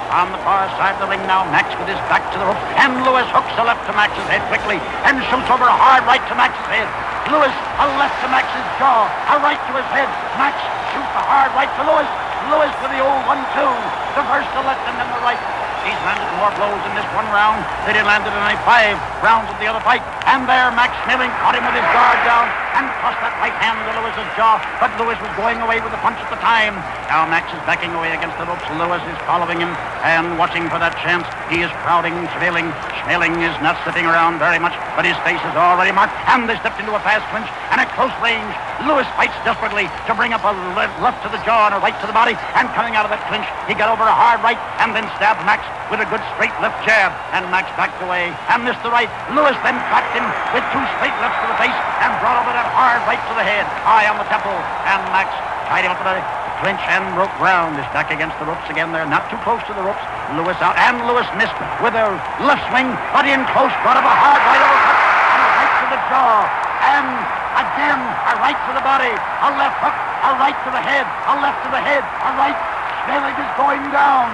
[0.09, 2.57] On the far side of the ring now, Max with his back to the rope,
[2.81, 6.25] and Lewis hooks a left to Max's head quickly, and shoots over a hard right
[6.25, 6.89] to Max's head.
[7.29, 10.09] Lewis, a left to Max's jaw, a right to his head.
[10.33, 10.57] Max
[10.97, 12.09] shoots a hard right to Lewis.
[12.49, 13.73] Lewis with the old one-two.
[14.17, 15.68] The first the left and then the right.
[15.87, 19.47] He's landed more blows in this one round than he landed in any five rounds
[19.47, 20.03] of the other fight.
[20.27, 23.79] And there, Max Schmeling caught him with his guard down and tossed that right hand
[23.87, 24.59] to Lewis's jaw.
[24.79, 26.75] But Lewis was going away with the punch at the time.
[27.11, 28.63] Now Max is backing away against the ropes.
[28.75, 29.71] Lewis is following him
[30.03, 31.27] and watching for that chance.
[31.51, 32.71] He is crowding Schmeling.
[33.03, 36.15] Schmeling is not sitting around very much, but his face is already marked.
[36.27, 38.68] And they stepped into a fast clinch and at close range.
[38.87, 42.07] Lewis fights desperately to bring up a left to the jaw and a right to
[42.07, 42.35] the body.
[42.55, 45.43] And coming out of that clinch, he got over a hard right and then stabbed
[45.43, 47.11] Max with a good straight left jab.
[47.35, 49.11] And Max backed away and missed the right.
[49.35, 50.23] Lewis then cracked him
[50.55, 53.43] with two straight lefts to the face and brought over that hard right to the
[53.43, 54.55] head, high on the temple.
[54.87, 55.27] And Max
[55.67, 56.23] tied him up with a
[56.63, 57.75] clinch and rope round.
[57.79, 60.01] Is back against the ropes again there, not too close to the ropes.
[60.35, 62.15] Lewis out, and Lewis missed with a
[62.45, 64.97] left swing, but in close, brought up a hard right overcut
[65.35, 66.35] and right to the jaw.
[66.79, 67.38] And
[67.79, 71.39] again, a right to the body, a left hook, a right to the head, a
[71.39, 72.59] left to the head, a right.
[73.07, 74.27] Schmeling is going down.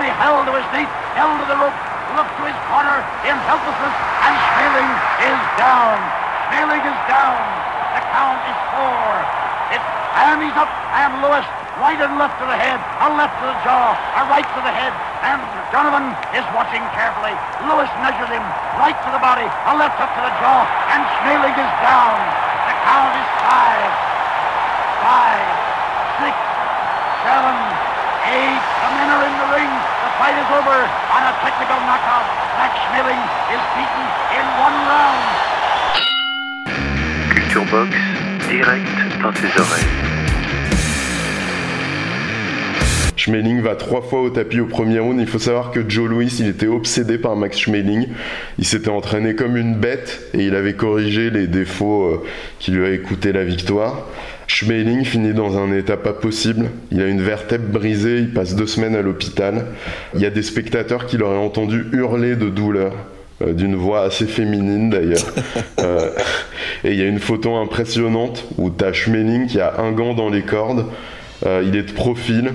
[0.00, 1.76] He held to his feet, held to the rope,
[2.18, 3.94] looked to his corner in helplessness,
[4.26, 5.94] and Schmeling is down.
[6.50, 7.38] Schmeling is down.
[7.94, 9.10] The count is four.
[9.70, 11.46] It's, and he's up, and Lewis
[11.78, 14.74] right and left to the head, a left to the jaw, a right to the
[14.74, 17.36] head, and Donovan is watching carefully.
[17.68, 18.44] Lewis measures him
[18.80, 20.64] right to the body, a left up to the jaw,
[20.96, 22.16] and Schmeling is down.
[22.64, 23.90] The count is five,
[25.04, 25.46] five,
[26.24, 26.34] six,
[27.24, 27.56] seven,
[28.32, 28.60] eight.
[28.64, 29.72] The men are in the ring.
[29.72, 32.26] The fight is over on a technical knockout.
[32.56, 34.06] Max Schmeling is beaten
[34.36, 35.24] in one round.
[37.28, 37.92] Culture Box,
[38.48, 38.88] direct
[39.20, 40.19] dans tes oreilles.
[43.20, 45.20] Schmeling va trois fois au tapis au premier round.
[45.20, 48.06] Il faut savoir que Joe Louis, il était obsédé par Max Schmeling.
[48.58, 52.22] Il s'était entraîné comme une bête et il avait corrigé les défauts euh,
[52.58, 54.06] qui lui avaient coûté la victoire.
[54.46, 56.70] Schmeling finit dans un état pas possible.
[56.92, 59.66] Il a une vertèbre brisée, il passe deux semaines à l'hôpital.
[60.14, 62.94] Il y a des spectateurs qui l'auraient entendu hurler de douleur
[63.42, 65.18] euh, d'une voix assez féminine d'ailleurs.
[65.80, 66.10] Euh,
[66.84, 70.12] et il y a une photo impressionnante où tu as Schmeling qui a un gant
[70.12, 70.84] dans les cordes.
[71.44, 72.52] il est de profil.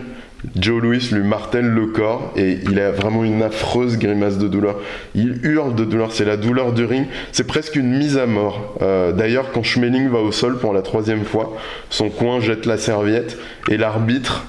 [0.56, 4.78] Joe Louis lui martèle le corps et il a vraiment une affreuse grimace de douleur.
[5.14, 8.76] Il hurle de douleur, c'est la douleur du ring, c'est presque une mise à mort.
[8.82, 11.56] Euh, D'ailleurs, quand Schmeling va au sol pour la troisième fois,
[11.90, 13.38] son coin jette la serviette
[13.70, 14.46] et l'arbitre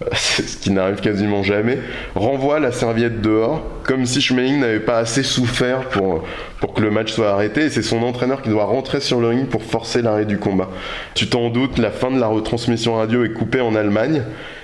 [0.12, 1.78] ce qui n'arrive quasiment jamais,
[2.14, 6.22] renvoie la serviette dehors, comme si Schmeling n'avait pas assez souffert pour,
[6.60, 9.28] pour que le match soit arrêté, et c'est son entraîneur qui doit rentrer sur le
[9.28, 10.68] ring pour forcer l'arrêt du combat.
[11.14, 14.22] Tu t'en doutes, la fin de la retransmission radio est coupée en Allemagne,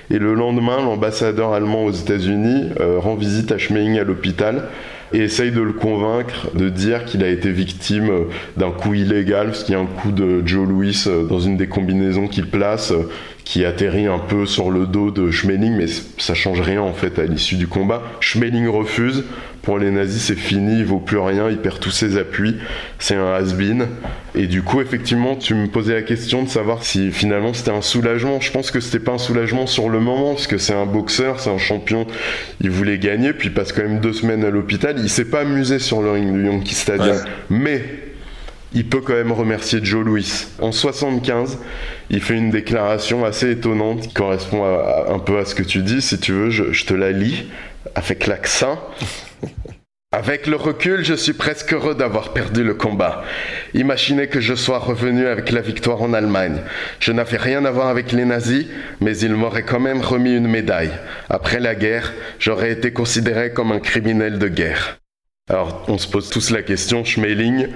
[0.09, 4.65] et le lendemain, l'ambassadeur allemand aux États-Unis euh, rend visite à Schmeling à l'hôpital
[5.13, 8.23] et essaye de le convaincre de dire qu'il a été victime euh,
[8.57, 11.57] d'un coup illégal, parce qu'il y a un coup de Joe Louis euh, dans une
[11.57, 12.93] des combinaisons qu'il place,
[13.45, 15.85] qui atterrit un peu sur le dos de Schmeling, mais
[16.17, 18.01] ça change rien en fait à l'issue du combat.
[18.19, 19.23] Schmeling refuse.
[19.61, 22.57] Pour les nazis, c'est fini, il vaut plus rien, il perd tous ses appuis,
[22.99, 23.87] c'est un has-been.
[24.35, 27.81] Et du coup, effectivement, tu me posais la question de savoir si finalement c'était un
[27.81, 28.39] soulagement.
[28.41, 31.39] Je pense que c'était pas un soulagement sur le moment, parce que c'est un boxeur,
[31.39, 32.05] c'est un champion,
[32.61, 34.97] il voulait gagner, puis il passe quand même deux semaines à l'hôpital.
[34.99, 37.17] Il s'est pas amusé sur le ring du Yankee Stadium.
[37.49, 38.04] Mais
[38.75, 40.47] il peut quand même remercier Joe Louis.
[40.61, 41.57] En 75,
[42.09, 46.01] il fait une déclaration assez étonnante qui correspond un peu à ce que tu dis.
[46.01, 47.47] Si tu veux, je, te la lis
[47.95, 48.79] avec l'accent.
[50.11, 53.25] Avec le recul, je suis presque heureux d'avoir perdu le combat.
[53.73, 56.61] Imaginez que je sois revenu avec la victoire en Allemagne.
[57.01, 58.65] Je n'avais rien à voir avec les nazis,
[59.01, 60.93] mais ils m'auraient quand même remis une médaille.
[61.29, 64.99] Après la guerre, j'aurais été considéré comme un criminel de guerre.
[65.47, 67.67] Alors, on se pose tous la question, Schmeling,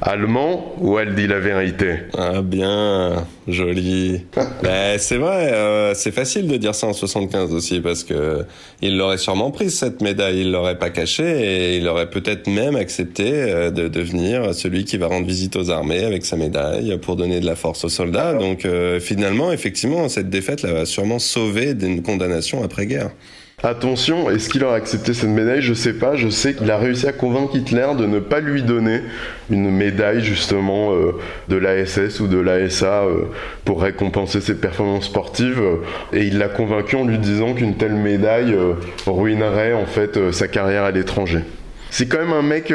[0.00, 2.02] allemand ou elle dit la vérité?
[2.16, 4.24] Ah bien, joli.
[4.62, 8.44] ben, c'est vrai, euh, c'est facile de dire ça en 75 aussi parce que
[8.80, 12.76] il l'aurait sûrement prise cette médaille, il l'aurait pas cachée et il aurait peut-être même
[12.76, 17.16] accepté euh, de devenir celui qui va rendre visite aux armées avec sa médaille pour
[17.16, 18.34] donner de la force aux soldats.
[18.34, 23.10] Donc euh, finalement, effectivement, cette défaite l'a sûrement sauvé d'une condamnation après-guerre.
[23.62, 25.62] Attention, est-ce qu'il aurait accepté cette médaille?
[25.62, 26.14] Je sais pas.
[26.14, 29.00] Je sais qu'il a réussi à convaincre Hitler de ne pas lui donner
[29.50, 31.12] une médaille justement euh,
[31.48, 33.24] de l'ASS ou de l'ASA euh,
[33.64, 35.60] pour récompenser ses performances sportives.
[36.12, 38.74] Et il l'a convaincu en lui disant qu'une telle médaille euh,
[39.06, 41.40] ruinerait en fait sa carrière à l'étranger.
[41.90, 42.74] C'est quand même un mec.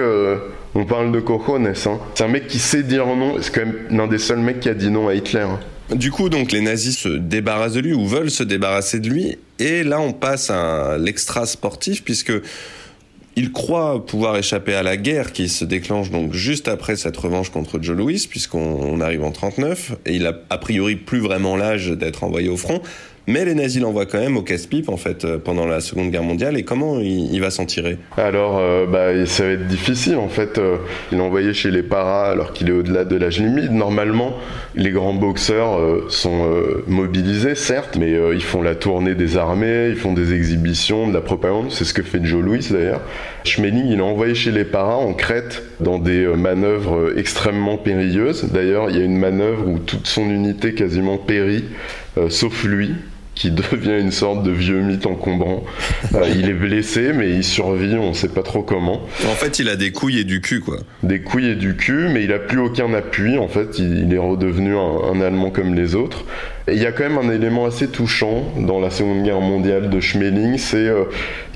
[0.74, 2.00] on parle de cojones, hein.
[2.16, 3.36] C'est un mec qui sait dire non.
[3.40, 5.42] C'est quand même l'un des seuls mecs qui a dit non à Hitler.
[5.42, 5.60] Hein.
[5.96, 9.38] Du coup, donc les nazis se débarrassent de lui ou veulent se débarrasser de lui.
[9.60, 12.32] Et là, on passe à l'extra sportif puisque
[13.36, 17.50] il croit pouvoir échapper à la guerre qui se déclenche donc juste après cette revanche
[17.50, 21.90] contre Joe Louis, puisqu'on arrive en 39, et il a a priori plus vraiment l'âge
[21.90, 22.82] d'être envoyé au front.
[23.28, 26.24] Mais les nazis l'envoient quand même au casse-pipe en fait euh, pendant la Seconde Guerre
[26.24, 26.58] mondiale.
[26.58, 27.98] Et comment il, va s'en tirer?
[28.18, 30.58] Alors, euh, bah, ça va être difficile en fait.
[30.58, 30.78] Euh,
[31.12, 33.72] il est envoyé chez les paras alors qu'il est au-delà de l'âge limite.
[33.72, 34.34] Normalement,
[34.76, 36.50] les grands boxeurs sont
[36.88, 41.22] mobilisés, certes, mais ils font la tournée des armées, ils font des exhibitions, de la
[41.22, 41.72] propagande.
[41.72, 43.02] C'est ce que fait Joe Louis d'ailleurs.
[43.44, 48.46] Schmeling, il est envoyé chez les paras en Crète dans des manœuvres extrêmement périlleuses.
[48.52, 51.66] D'ailleurs, il y a une manœuvre où toute son unité quasiment périt,
[52.30, 52.92] sauf lui
[53.36, 55.64] qui devient une sorte de vieux mythe encombrant.
[56.14, 59.02] Euh, il est blessé, mais il survit, on ne sait pas trop comment.
[59.26, 60.78] En fait, il a des couilles et du cul, quoi.
[61.04, 63.38] Des couilles et du cul, mais il a plus aucun appui.
[63.38, 66.26] En fait, il, est redevenu un, un, Allemand comme les autres.
[66.68, 70.00] Il y a quand même un élément assez touchant dans la Seconde Guerre mondiale de
[70.00, 71.06] Schmeling, c'est euh,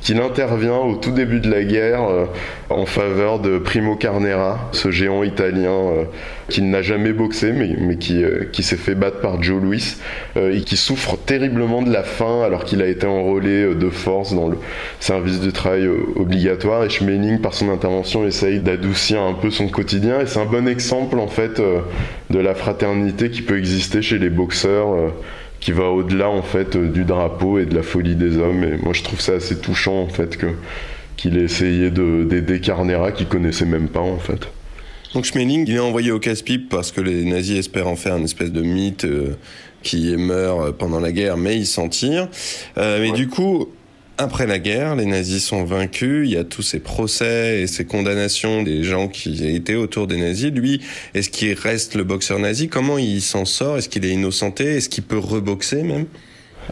[0.02, 2.26] qu'il intervient au tout début de la guerre euh,
[2.72, 6.04] en faveur de Primo Carnera, ce géant italien euh,
[6.50, 9.96] qui n'a jamais boxé mais, qui, qui s'est fait battre par Joe Louis
[10.36, 14.48] et qui souffre terriblement de la faim alors qu'il a été enrôlé de force dans
[14.48, 14.58] le
[15.00, 16.84] service de travail obligatoire.
[16.84, 20.22] Et Schmeling par son intervention essaye d'adoucir un peu son quotidien.
[20.22, 21.60] Et c'est un bon exemple en fait
[22.30, 24.95] de la fraternité qui peut exister chez les boxeurs
[25.66, 28.64] qui va au-delà en fait euh, du drapeau et de la folie des hommes.
[28.64, 30.48] Et moi je trouve ça assez touchant en fait que
[31.18, 34.48] qu'il ait essayé d'aider Carnera qui connaissait même pas en fait.
[35.16, 38.26] Donc Schmeling, il est envoyé au casse-pipe parce que les nazis espèrent en faire une
[38.26, 39.38] espèce de mythe euh,
[39.82, 42.28] qui meurt pendant la guerre, mais il s'en tire.
[42.78, 43.70] Euh, mais du coup,
[44.18, 47.86] après la guerre, les nazis sont vaincus, il y a tous ces procès et ces
[47.86, 50.52] condamnations des gens qui étaient autour des nazis.
[50.52, 50.82] Lui,
[51.14, 52.70] est-ce qu'il reste le boxeur nazi?
[52.70, 53.78] Comment il s'en sort?
[53.78, 54.78] Est-ce qu'il est innocenté?
[54.78, 56.06] Est-ce qu'il peut reboxer même?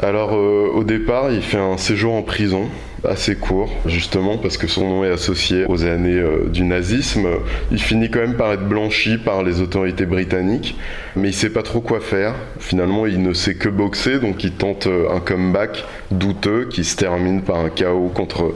[0.01, 2.67] Alors euh, au départ, il fait un séjour en prison
[3.07, 7.27] assez court, justement parce que son nom est associé aux années euh, du nazisme.
[7.71, 10.75] Il finit quand même par être blanchi par les autorités britanniques,
[11.15, 12.33] mais il sait pas trop quoi faire.
[12.59, 15.83] Finalement, il ne sait que boxer, donc il tente euh, un comeback
[16.17, 18.53] douteux qui se termine par un chaos contre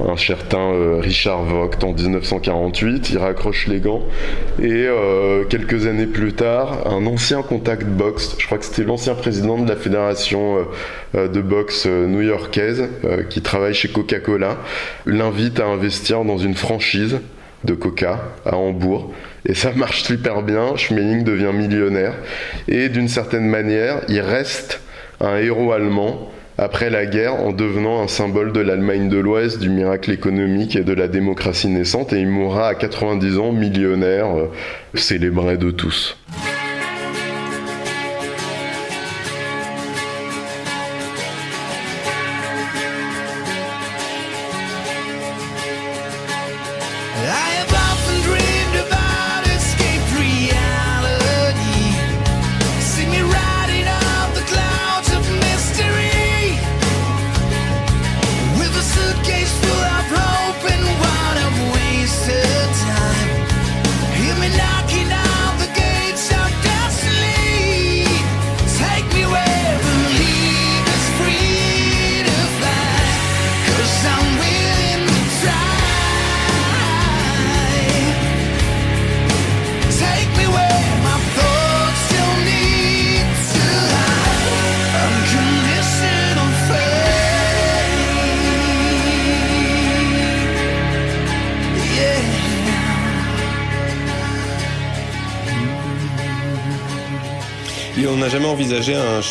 [0.00, 3.10] un certain euh, Richard Vogt en 1948.
[3.10, 4.02] Il raccroche les gants
[4.60, 9.14] et euh, quelques années plus tard, un ancien contact boxe, je crois que c'était l'ancien
[9.14, 10.66] président de la fédération
[11.14, 12.88] euh, de boxe new-yorkaise
[13.30, 14.58] qui travaille chez Coca-Cola,
[15.06, 17.18] l'invite à investir dans une franchise
[17.64, 19.12] de Coca à Hambourg.
[19.46, 20.76] Et ça marche super bien.
[20.76, 22.14] Schmeling devient millionnaire.
[22.68, 24.80] Et d'une certaine manière, il reste
[25.20, 29.68] un héros allemand après la guerre en devenant un symbole de l'Allemagne de l'Ouest, du
[29.68, 32.12] miracle économique et de la démocratie naissante.
[32.12, 34.50] Et il mourra à 90 ans, millionnaire, euh,
[34.94, 36.16] célébré de tous.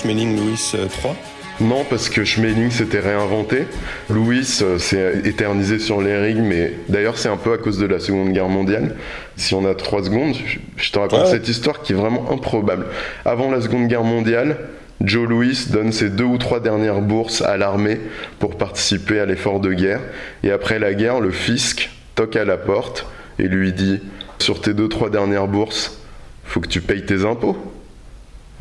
[0.06, 1.16] Schmeling Louis 3
[1.62, 3.66] non, parce que Schmeling s'était réinventé.
[4.10, 7.86] Louis euh, s'est éternisé sur les rings, mais d'ailleurs, c'est un peu à cause de
[7.86, 8.98] la Seconde Guerre mondiale.
[9.38, 10.36] Si on a trois secondes,
[10.76, 12.88] je te raconte cette histoire qui est vraiment improbable.
[13.24, 14.58] Avant la Seconde Guerre mondiale,
[15.00, 18.02] Joe Louis donne ses deux ou trois dernières bourses à l'armée
[18.38, 20.02] pour participer à l'effort de guerre.
[20.44, 23.08] Et après la guerre, le fisc toque à la porte
[23.40, 24.02] et lui dit
[24.40, 25.98] Sur tes deux, trois dernières bourses,
[26.44, 27.75] faut que tu payes tes impôts.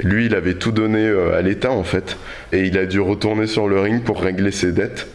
[0.01, 2.16] Lui, il avait tout donné euh, à l'État en fait,
[2.53, 5.07] et il a dû retourner sur le ring pour régler ses dettes.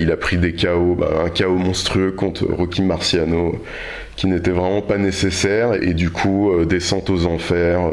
[0.00, 3.62] Il a pris des chaos, bah, un chaos monstrueux contre Rocky Marciano,
[4.16, 7.92] qui n'était vraiment pas nécessaire, et du coup, euh, descente aux enfers.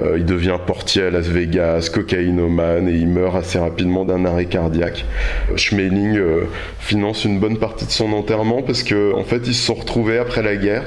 [0.00, 4.46] Euh, il devient portier à Las Vegas, cocaïnomane, et il meurt assez rapidement d'un arrêt
[4.46, 5.04] cardiaque.
[5.56, 6.20] Schmeling
[6.78, 10.18] finance une bonne partie de son enterrement parce qu'en en fait, ils se sont retrouvés
[10.18, 10.84] après la guerre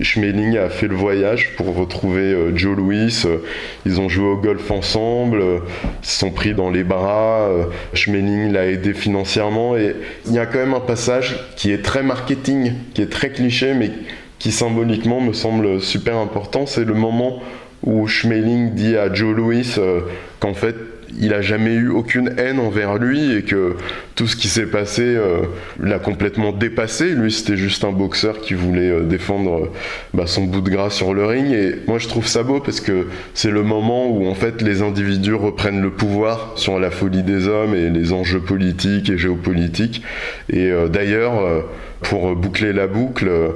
[0.00, 3.22] Schmeling a fait le voyage pour retrouver euh, Joe Louis.
[3.24, 3.38] Euh,
[3.86, 5.58] ils ont joué au golf ensemble, euh,
[6.02, 7.48] ils se sont pris dans les bras.
[7.92, 9.76] Schmeling l'a aidé financièrement.
[9.76, 9.94] Et
[10.26, 13.74] il y a quand même un passage qui est très marketing, qui est très cliché,
[13.74, 13.90] mais
[14.38, 16.66] qui symboliquement me semble super important.
[16.66, 17.40] C'est le moment
[17.82, 19.76] où Schmeling dit à Joe Louis
[20.40, 20.74] qu'en fait,
[21.20, 23.76] il a jamais eu aucune haine envers lui et que
[24.14, 25.42] tout ce qui s'est passé euh,
[25.80, 27.10] l'a complètement dépassé.
[27.10, 29.70] Lui, c'était juste un boxeur qui voulait euh, défendre euh,
[30.12, 31.52] bah, son bout de gras sur le ring.
[31.52, 34.82] Et moi, je trouve ça beau parce que c'est le moment où en fait les
[34.82, 40.02] individus reprennent le pouvoir sur la folie des hommes et les enjeux politiques et géopolitiques.
[40.50, 41.64] Et d'ailleurs
[42.04, 43.52] pour boucler la boucle, euh,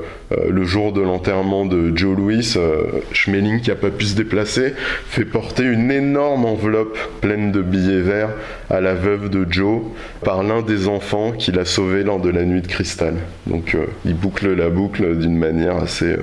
[0.51, 4.75] le jour de l'enterrement de Joe Louis, euh, Schmeling, qui n'a pas pu se déplacer,
[5.07, 8.31] fait porter une énorme enveloppe pleine de billets verts
[8.71, 9.83] à la veuve de Joe
[10.25, 13.15] par l'un des enfants qu'il a sauvé lors de la nuit de cristal.
[13.47, 16.17] Donc euh, il boucle la boucle d'une manière assez,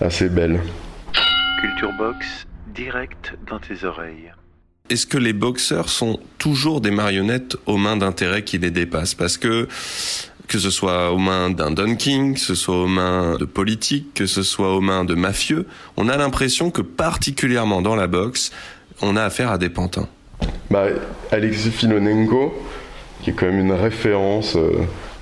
[0.00, 0.58] assez belle.
[1.60, 4.32] Culture Box, direct dans tes oreilles.
[4.92, 9.14] Est-ce que les boxeurs sont toujours des marionnettes aux mains d'intérêts qui les dépassent?
[9.14, 9.66] Parce que
[10.48, 14.14] que ce soit aux mains d'un Don King, que ce soit aux mains de politiques,
[14.14, 15.66] que ce soit aux mains de mafieux,
[15.96, 18.52] on a l'impression que particulièrement dans la boxe,
[19.00, 20.08] on a affaire à des pantins.
[20.70, 20.86] Bah,
[21.30, 22.54] Alexis Filonenko,
[23.22, 24.70] qui est quand même une référence euh,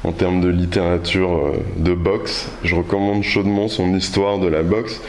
[0.05, 5.01] en termes de littérature euh, de boxe, je recommande chaudement son histoire de la boxe,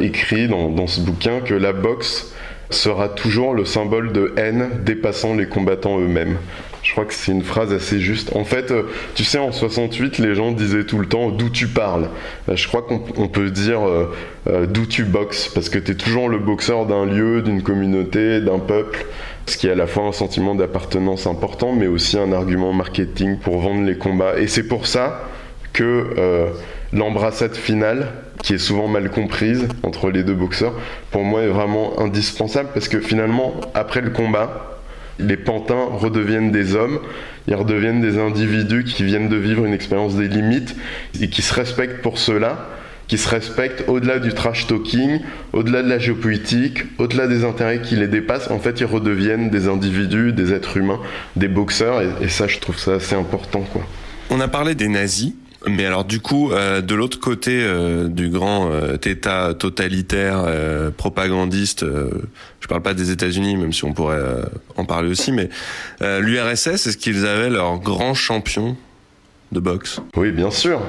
[0.00, 2.32] écrit dans, dans ce bouquin que la boxe
[2.70, 6.36] sera toujours le symbole de haine dépassant les combattants eux-mêmes.
[6.88, 8.34] Je crois que c'est une phrase assez juste.
[8.34, 8.84] En fait, euh,
[9.14, 12.08] tu sais, en 68, les gens disaient tout le temps d'où tu parles?
[12.48, 16.30] Euh, je crois qu'on peut dire euh, d'où tu boxes, parce que tu es toujours
[16.30, 19.04] le boxeur d'un lieu, d'une communauté, d'un peuple,
[19.44, 23.38] ce qui est à la fois un sentiment d'appartenance important, mais aussi un argument marketing
[23.38, 24.38] pour vendre les combats.
[24.38, 25.28] Et c'est pour ça
[25.74, 26.48] que
[26.94, 28.12] l'embrassade finale,
[28.42, 30.72] qui est souvent mal comprise entre les deux boxeurs,
[31.10, 34.77] pour moi est vraiment indispensable, parce que finalement, après le combat,
[35.18, 37.00] les pantins redeviennent des hommes,
[37.46, 40.76] ils redeviennent des individus qui viennent de vivre une expérience des limites
[41.20, 42.68] et qui se respectent pour cela,
[43.08, 45.20] qui se respectent au-delà du trash talking,
[45.52, 48.50] au-delà de la géopolitique, au-delà des intérêts qui les dépassent.
[48.50, 51.00] En fait, ils redeviennent des individus, des êtres humains,
[51.34, 53.62] des boxeurs, et, ça, je trouve ça assez important.
[53.72, 53.82] Quoi.
[54.30, 55.32] On a parlé des nazis.
[55.66, 60.44] Mais alors du coup, euh, de l'autre côté euh, du grand euh, État totalitaire
[60.96, 64.22] propagandiste, je parle pas des États-Unis, même si on pourrait
[64.76, 65.48] en parler aussi, mais
[66.00, 68.76] l'URSS, est-ce qu'ils avaient leur grand champion
[69.52, 70.00] de boxe?
[70.16, 70.80] Oui, bien sûr.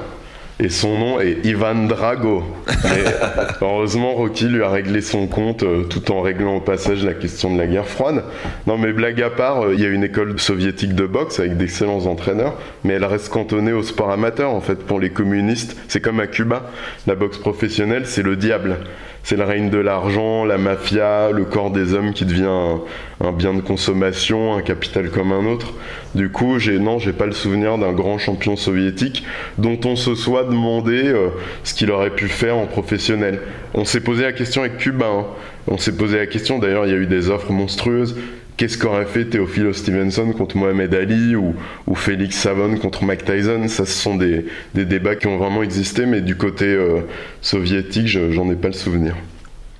[0.62, 2.44] Et son nom est Ivan Drago.
[2.84, 3.04] Mais
[3.62, 7.52] heureusement, Rocky lui a réglé son compte euh, tout en réglant au passage la question
[7.54, 8.24] de la guerre froide.
[8.66, 11.56] Non, mais blague à part, euh, il y a une école soviétique de boxe avec
[11.56, 14.50] d'excellents entraîneurs, mais elle reste cantonnée au sport amateur.
[14.50, 16.70] En fait, pour les communistes, c'est comme à Cuba.
[17.06, 18.76] La boxe professionnelle, c'est le diable
[19.22, 22.78] c'est le règne de l'argent, la mafia, le corps des hommes qui devient
[23.20, 25.74] un, bien de consommation, un capital comme un autre.
[26.14, 29.24] Du coup, j'ai non, j'ai pas le souvenir d'un grand champion soviétique
[29.58, 31.28] dont on se soit demandé euh,
[31.64, 33.40] ce qu'il aurait pu faire en professionnel.
[33.74, 35.06] On s'est posé la question avec Cuba.
[35.06, 35.26] Hein.
[35.68, 36.58] On s'est posé la question.
[36.58, 38.16] D'ailleurs, il y a eu des offres monstrueuses
[38.56, 41.54] qu'est-ce qu'aurait fait Théophile Stevenson contre Mohamed Ali ou,
[41.94, 43.66] Félix Savon contre Mike Tyson?
[43.68, 47.00] Ça, ce sont des, débats qui ont vraiment existé, mais du côté euh,
[47.40, 49.16] soviétique, j'en ai pas le souvenir.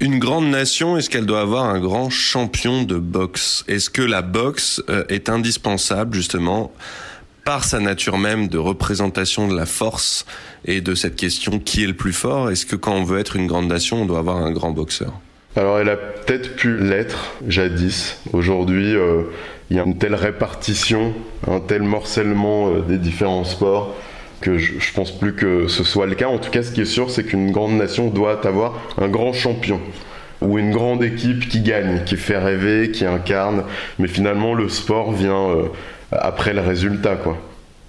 [0.01, 3.65] Une grande nation, est-ce qu'elle doit avoir un grand champion de boxe?
[3.69, 6.73] Est-ce que la boxe euh, est indispensable justement
[7.45, 10.25] par sa nature même de représentation de la force
[10.65, 12.51] et de cette question qui est le plus fort?
[12.51, 15.13] Est-ce que quand on veut être une grande nation, on doit avoir un grand boxeur?
[15.57, 18.21] Alors elle a peut-être pu l'être jadis.
[18.33, 19.23] Aujourd'hui, euh,
[19.71, 21.13] il y a une telle répartition,
[21.49, 23.95] un tel morcellement euh, des différents sports
[24.41, 26.29] que je, je, pense plus que ce soit le cas.
[26.29, 29.33] En tout cas, ce qui est sûr, c'est qu'une grande nation doit avoir un grand
[29.33, 29.81] champion
[30.41, 33.65] ou une grande équipe qui gagne, qui fait rêver, qui incarne.
[33.99, 35.65] Mais finalement, le sport vient euh,
[36.13, 37.37] après le résultat, quoi.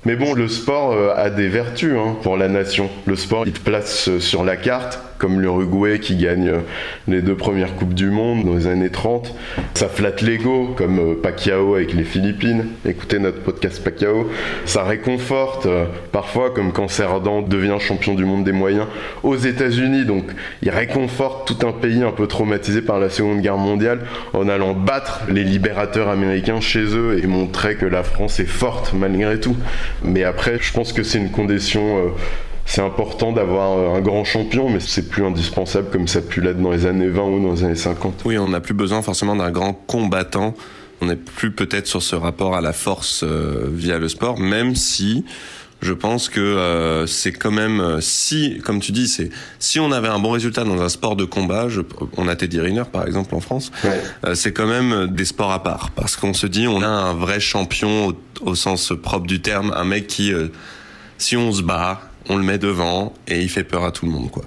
[0.04, 2.90] Mais bon, le sport a des vertus hein, pour la nation.
[3.06, 6.60] Le sport, il te place sur la carte comme l'Uruguay qui gagne euh,
[7.08, 9.36] les deux premières Coupes du Monde dans les années 30.
[9.76, 12.66] Ça flatte l'ego, comme euh, Pacquiao avec les Philippines.
[12.88, 14.32] Écoutez notre podcast Pacquiao.
[14.66, 18.88] Ça réconforte, euh, parfois, comme quand Cerdan devient champion du monde des moyens
[19.22, 20.06] aux États-Unis.
[20.06, 20.26] Donc,
[20.64, 24.00] il réconforte tout un pays un peu traumatisé par la Seconde Guerre mondiale
[24.34, 28.94] en allant battre les libérateurs américains chez eux et montrer que la France est forte
[28.94, 29.56] malgré tout.
[30.04, 32.12] Mais après, je pense que c'est une condition
[32.72, 36.40] c'est important d'avoir euh, un grand champion, mais c'est plus indispensable comme ça a pu
[36.40, 38.22] l'être dans les années 20 ou dans les années 50.
[38.24, 40.54] Oui, on n'a plus besoin forcément d'un grand combattant.
[41.02, 44.78] On n'est plus peut-être sur ce rapport à la force euh, via le sport, même
[44.78, 45.26] si
[45.82, 50.08] je pense que euh, c'est quand même si, comme tu dis, c'est si on avait
[50.08, 51.68] un bon résultat dans un sport de combat,
[52.16, 53.72] on a Teddy Riner par exemple en France,
[54.34, 57.42] c'est quand même des sports à part parce qu'on se dit on a un vrai
[57.42, 60.32] champion au, au sens propre du terme, un mec qui,
[61.18, 64.12] si on se bat, on le met devant et il fait peur à tout le
[64.12, 64.44] monde, quoi.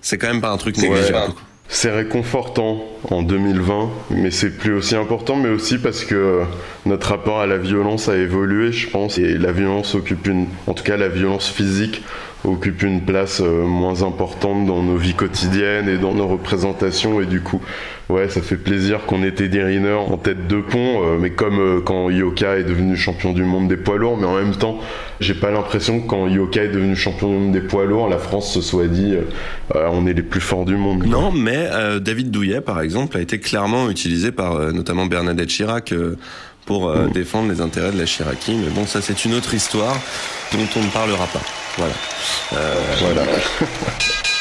[0.00, 1.34] C'est quand même pas un truc négligeable.
[1.68, 6.42] C'est réconfortant en 2020, mais c'est plus aussi important, mais aussi parce que
[6.84, 10.74] notre rapport à la violence a évolué, je pense, et la violence occupe une, en
[10.74, 12.02] tout cas la violence physique
[12.44, 17.26] occupe une place euh, moins importante dans nos vies quotidiennes et dans nos représentations, et
[17.26, 17.60] du coup,
[18.08, 21.58] Ouais, ça fait plaisir qu'on ait Teddy Riner en tête de pont, euh, mais comme
[21.58, 24.78] euh, quand Yoka est devenu champion du monde des poids lourds, mais en même temps,
[25.18, 28.18] j'ai pas l'impression que quand Yoka est devenu champion du monde des poids lourds, la
[28.18, 29.16] France se soit dit
[29.74, 31.04] euh, on est les plus forts du monde.
[31.04, 31.68] Non, mais
[32.00, 35.92] David Douillet, par exemple, a été clairement utilisé par notamment Bernadette Chirac
[36.64, 37.10] pour mm.
[37.10, 38.54] défendre les intérêts de la Chiraki.
[38.54, 39.96] Mais bon, ça c'est une autre histoire
[40.52, 41.42] dont on ne parlera pas.
[41.76, 41.94] Voilà.
[43.00, 43.22] voilà.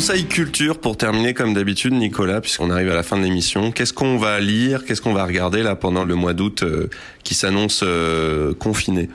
[0.00, 3.70] Conseil culture pour terminer comme d'habitude, Nicolas, puisqu'on arrive à la fin de l'émission.
[3.70, 6.88] Qu'est-ce qu'on va lire Qu'est-ce qu'on va regarder là pendant le mois d'août euh,
[7.22, 9.10] qui s'annonce euh, confiné?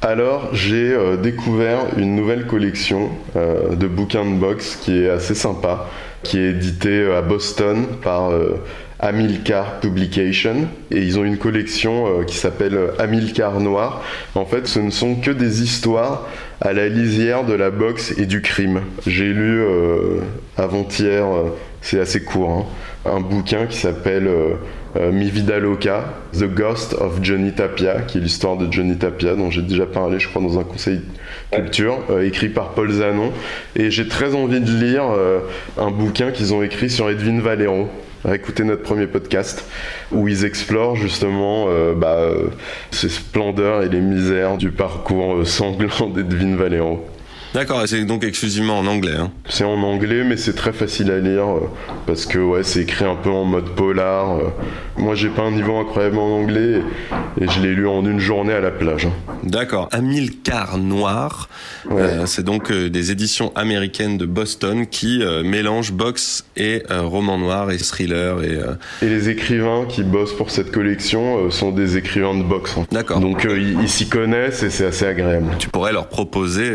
[0.00, 5.90] Alors, j'ai euh, découvert une nouvelle collection de bouquins de boxe qui est assez sympa,
[6.22, 8.30] qui est éditée à Boston par
[9.00, 14.02] Amilcar Publication et ils ont une collection qui s'appelle Amilcar Noir.
[14.34, 16.26] En fait, ce ne sont que des histoires
[16.60, 18.82] à la lisière de la boxe et du crime.
[19.06, 20.20] J'ai lu euh,
[20.56, 22.50] avant-hier, euh, c'est assez court,
[23.06, 28.18] hein, un bouquin qui s'appelle euh, Mi Vida Loca, The Ghost of Johnny Tapia, qui
[28.18, 31.00] est l'histoire de Johnny Tapia, dont j'ai déjà parlé, je crois, dans un conseil
[31.52, 33.32] culture, écrit par Paul Zanon.
[33.76, 35.04] Et j'ai très envie de lire
[35.78, 37.88] un bouquin qu'ils ont écrit sur Edwin Valero,
[38.34, 39.64] écouter notre premier podcast
[40.12, 42.28] où ils explorent justement euh, bah,
[42.90, 47.04] ces splendeurs et les misères du parcours euh, sanglant d'Edwin Valero.
[47.54, 49.16] D'accord, c'est donc exclusivement en anglais.
[49.18, 49.30] Hein.
[49.48, 51.70] C'est en anglais, mais c'est très facile à lire euh,
[52.06, 54.36] parce que ouais, c'est écrit un peu en mode polar.
[54.36, 54.42] euh.
[54.98, 56.82] Moi, j'ai pas un niveau incroyable en anglais
[57.40, 59.06] et, je l'ai lu en une journée à la plage.
[59.06, 59.12] hein.
[59.44, 59.88] D'accord.
[59.92, 61.48] Amilcar Noir,
[61.90, 67.38] euh, c'est donc euh, des éditions américaines de Boston qui euh, mélangent boxe et roman
[67.38, 68.58] noir et thriller et.
[69.02, 72.76] Et les écrivains qui bossent pour cette collection sont des écrivains de boxe.
[72.76, 72.84] hein.
[72.92, 73.20] D'accord.
[73.20, 75.46] Donc ils s'y connaissent et c'est assez agréable.
[75.58, 76.74] Tu pourrais leur proposer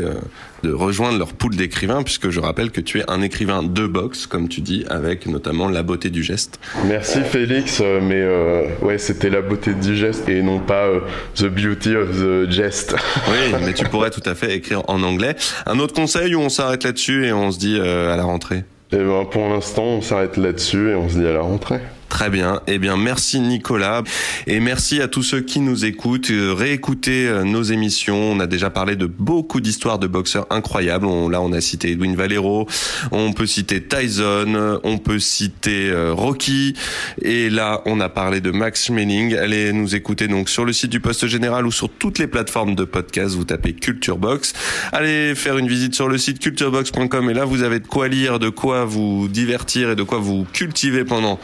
[0.64, 4.26] de rejoindre leur pool d'écrivains, puisque je rappelle que tu es un écrivain de boxe,
[4.26, 6.60] comme tu dis, avec notamment la beauté du geste.
[6.86, 11.02] Merci Félix, euh, mais euh, ouais, c'était la beauté du geste et non pas euh,
[11.36, 12.96] the beauty of the jest.
[13.30, 15.36] Oui, mais tu pourrais tout à fait écrire en anglais.
[15.66, 18.64] Un autre conseil où on s'arrête là-dessus et on se dit euh, à la rentrée?
[18.92, 21.80] Et ben pour l'instant, on s'arrête là-dessus et on se dit à la rentrée.
[22.14, 22.62] Très bien.
[22.68, 24.04] Eh bien, merci Nicolas.
[24.46, 26.30] Et merci à tous ceux qui nous écoutent.
[26.30, 28.34] Euh, Réécoutez euh, nos émissions.
[28.34, 31.08] On a déjà parlé de beaucoup d'histoires de boxeurs incroyables.
[31.32, 32.68] Là, on a cité Edwin Valero.
[33.12, 34.80] On peut citer Tyson.
[34.84, 36.76] On peut citer euh, Rocky.
[37.20, 39.34] Et là, on a parlé de Max Schmeling.
[39.34, 42.76] Allez nous écouter donc sur le site du Poste Général ou sur toutes les plateformes
[42.76, 43.34] de podcast.
[43.34, 44.54] Vous tapez Culture Box.
[44.92, 47.32] Allez faire une visite sur le site culturebox.com.
[47.32, 50.46] Et là, vous avez de quoi lire, de quoi vous divertir et de quoi vous
[50.54, 51.40] cultiver pendant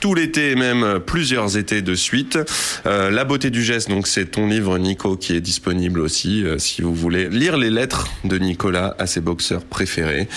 [0.00, 2.38] tout l'été et même plusieurs étés de suite.
[2.86, 6.58] Euh, La beauté du geste, donc c'est ton livre Nico qui est disponible aussi euh,
[6.58, 10.28] si vous voulez lire les lettres de Nicolas à ses boxeurs préférés.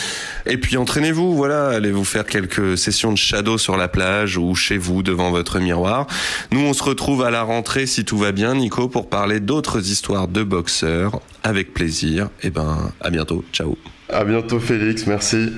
[0.46, 4.56] Et puis entraînez-vous, voilà, allez vous faire quelques sessions de shadow sur la plage ou
[4.56, 6.08] chez vous devant votre miroir.
[6.52, 9.90] Nous on se retrouve à la rentrée si tout va bien Nico pour parler d'autres
[9.90, 12.30] histoires de boxeurs avec plaisir.
[12.44, 13.78] Et ben à bientôt, ciao.
[14.10, 15.52] À bientôt Félix, merci.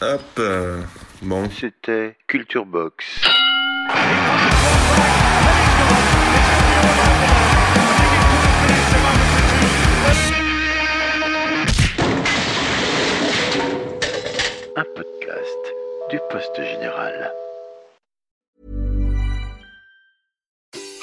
[0.00, 0.40] Hop.
[1.22, 1.48] Bon.
[1.50, 3.04] C'était Culture Box.
[14.76, 15.74] Un podcast
[16.10, 17.32] du Poste Général.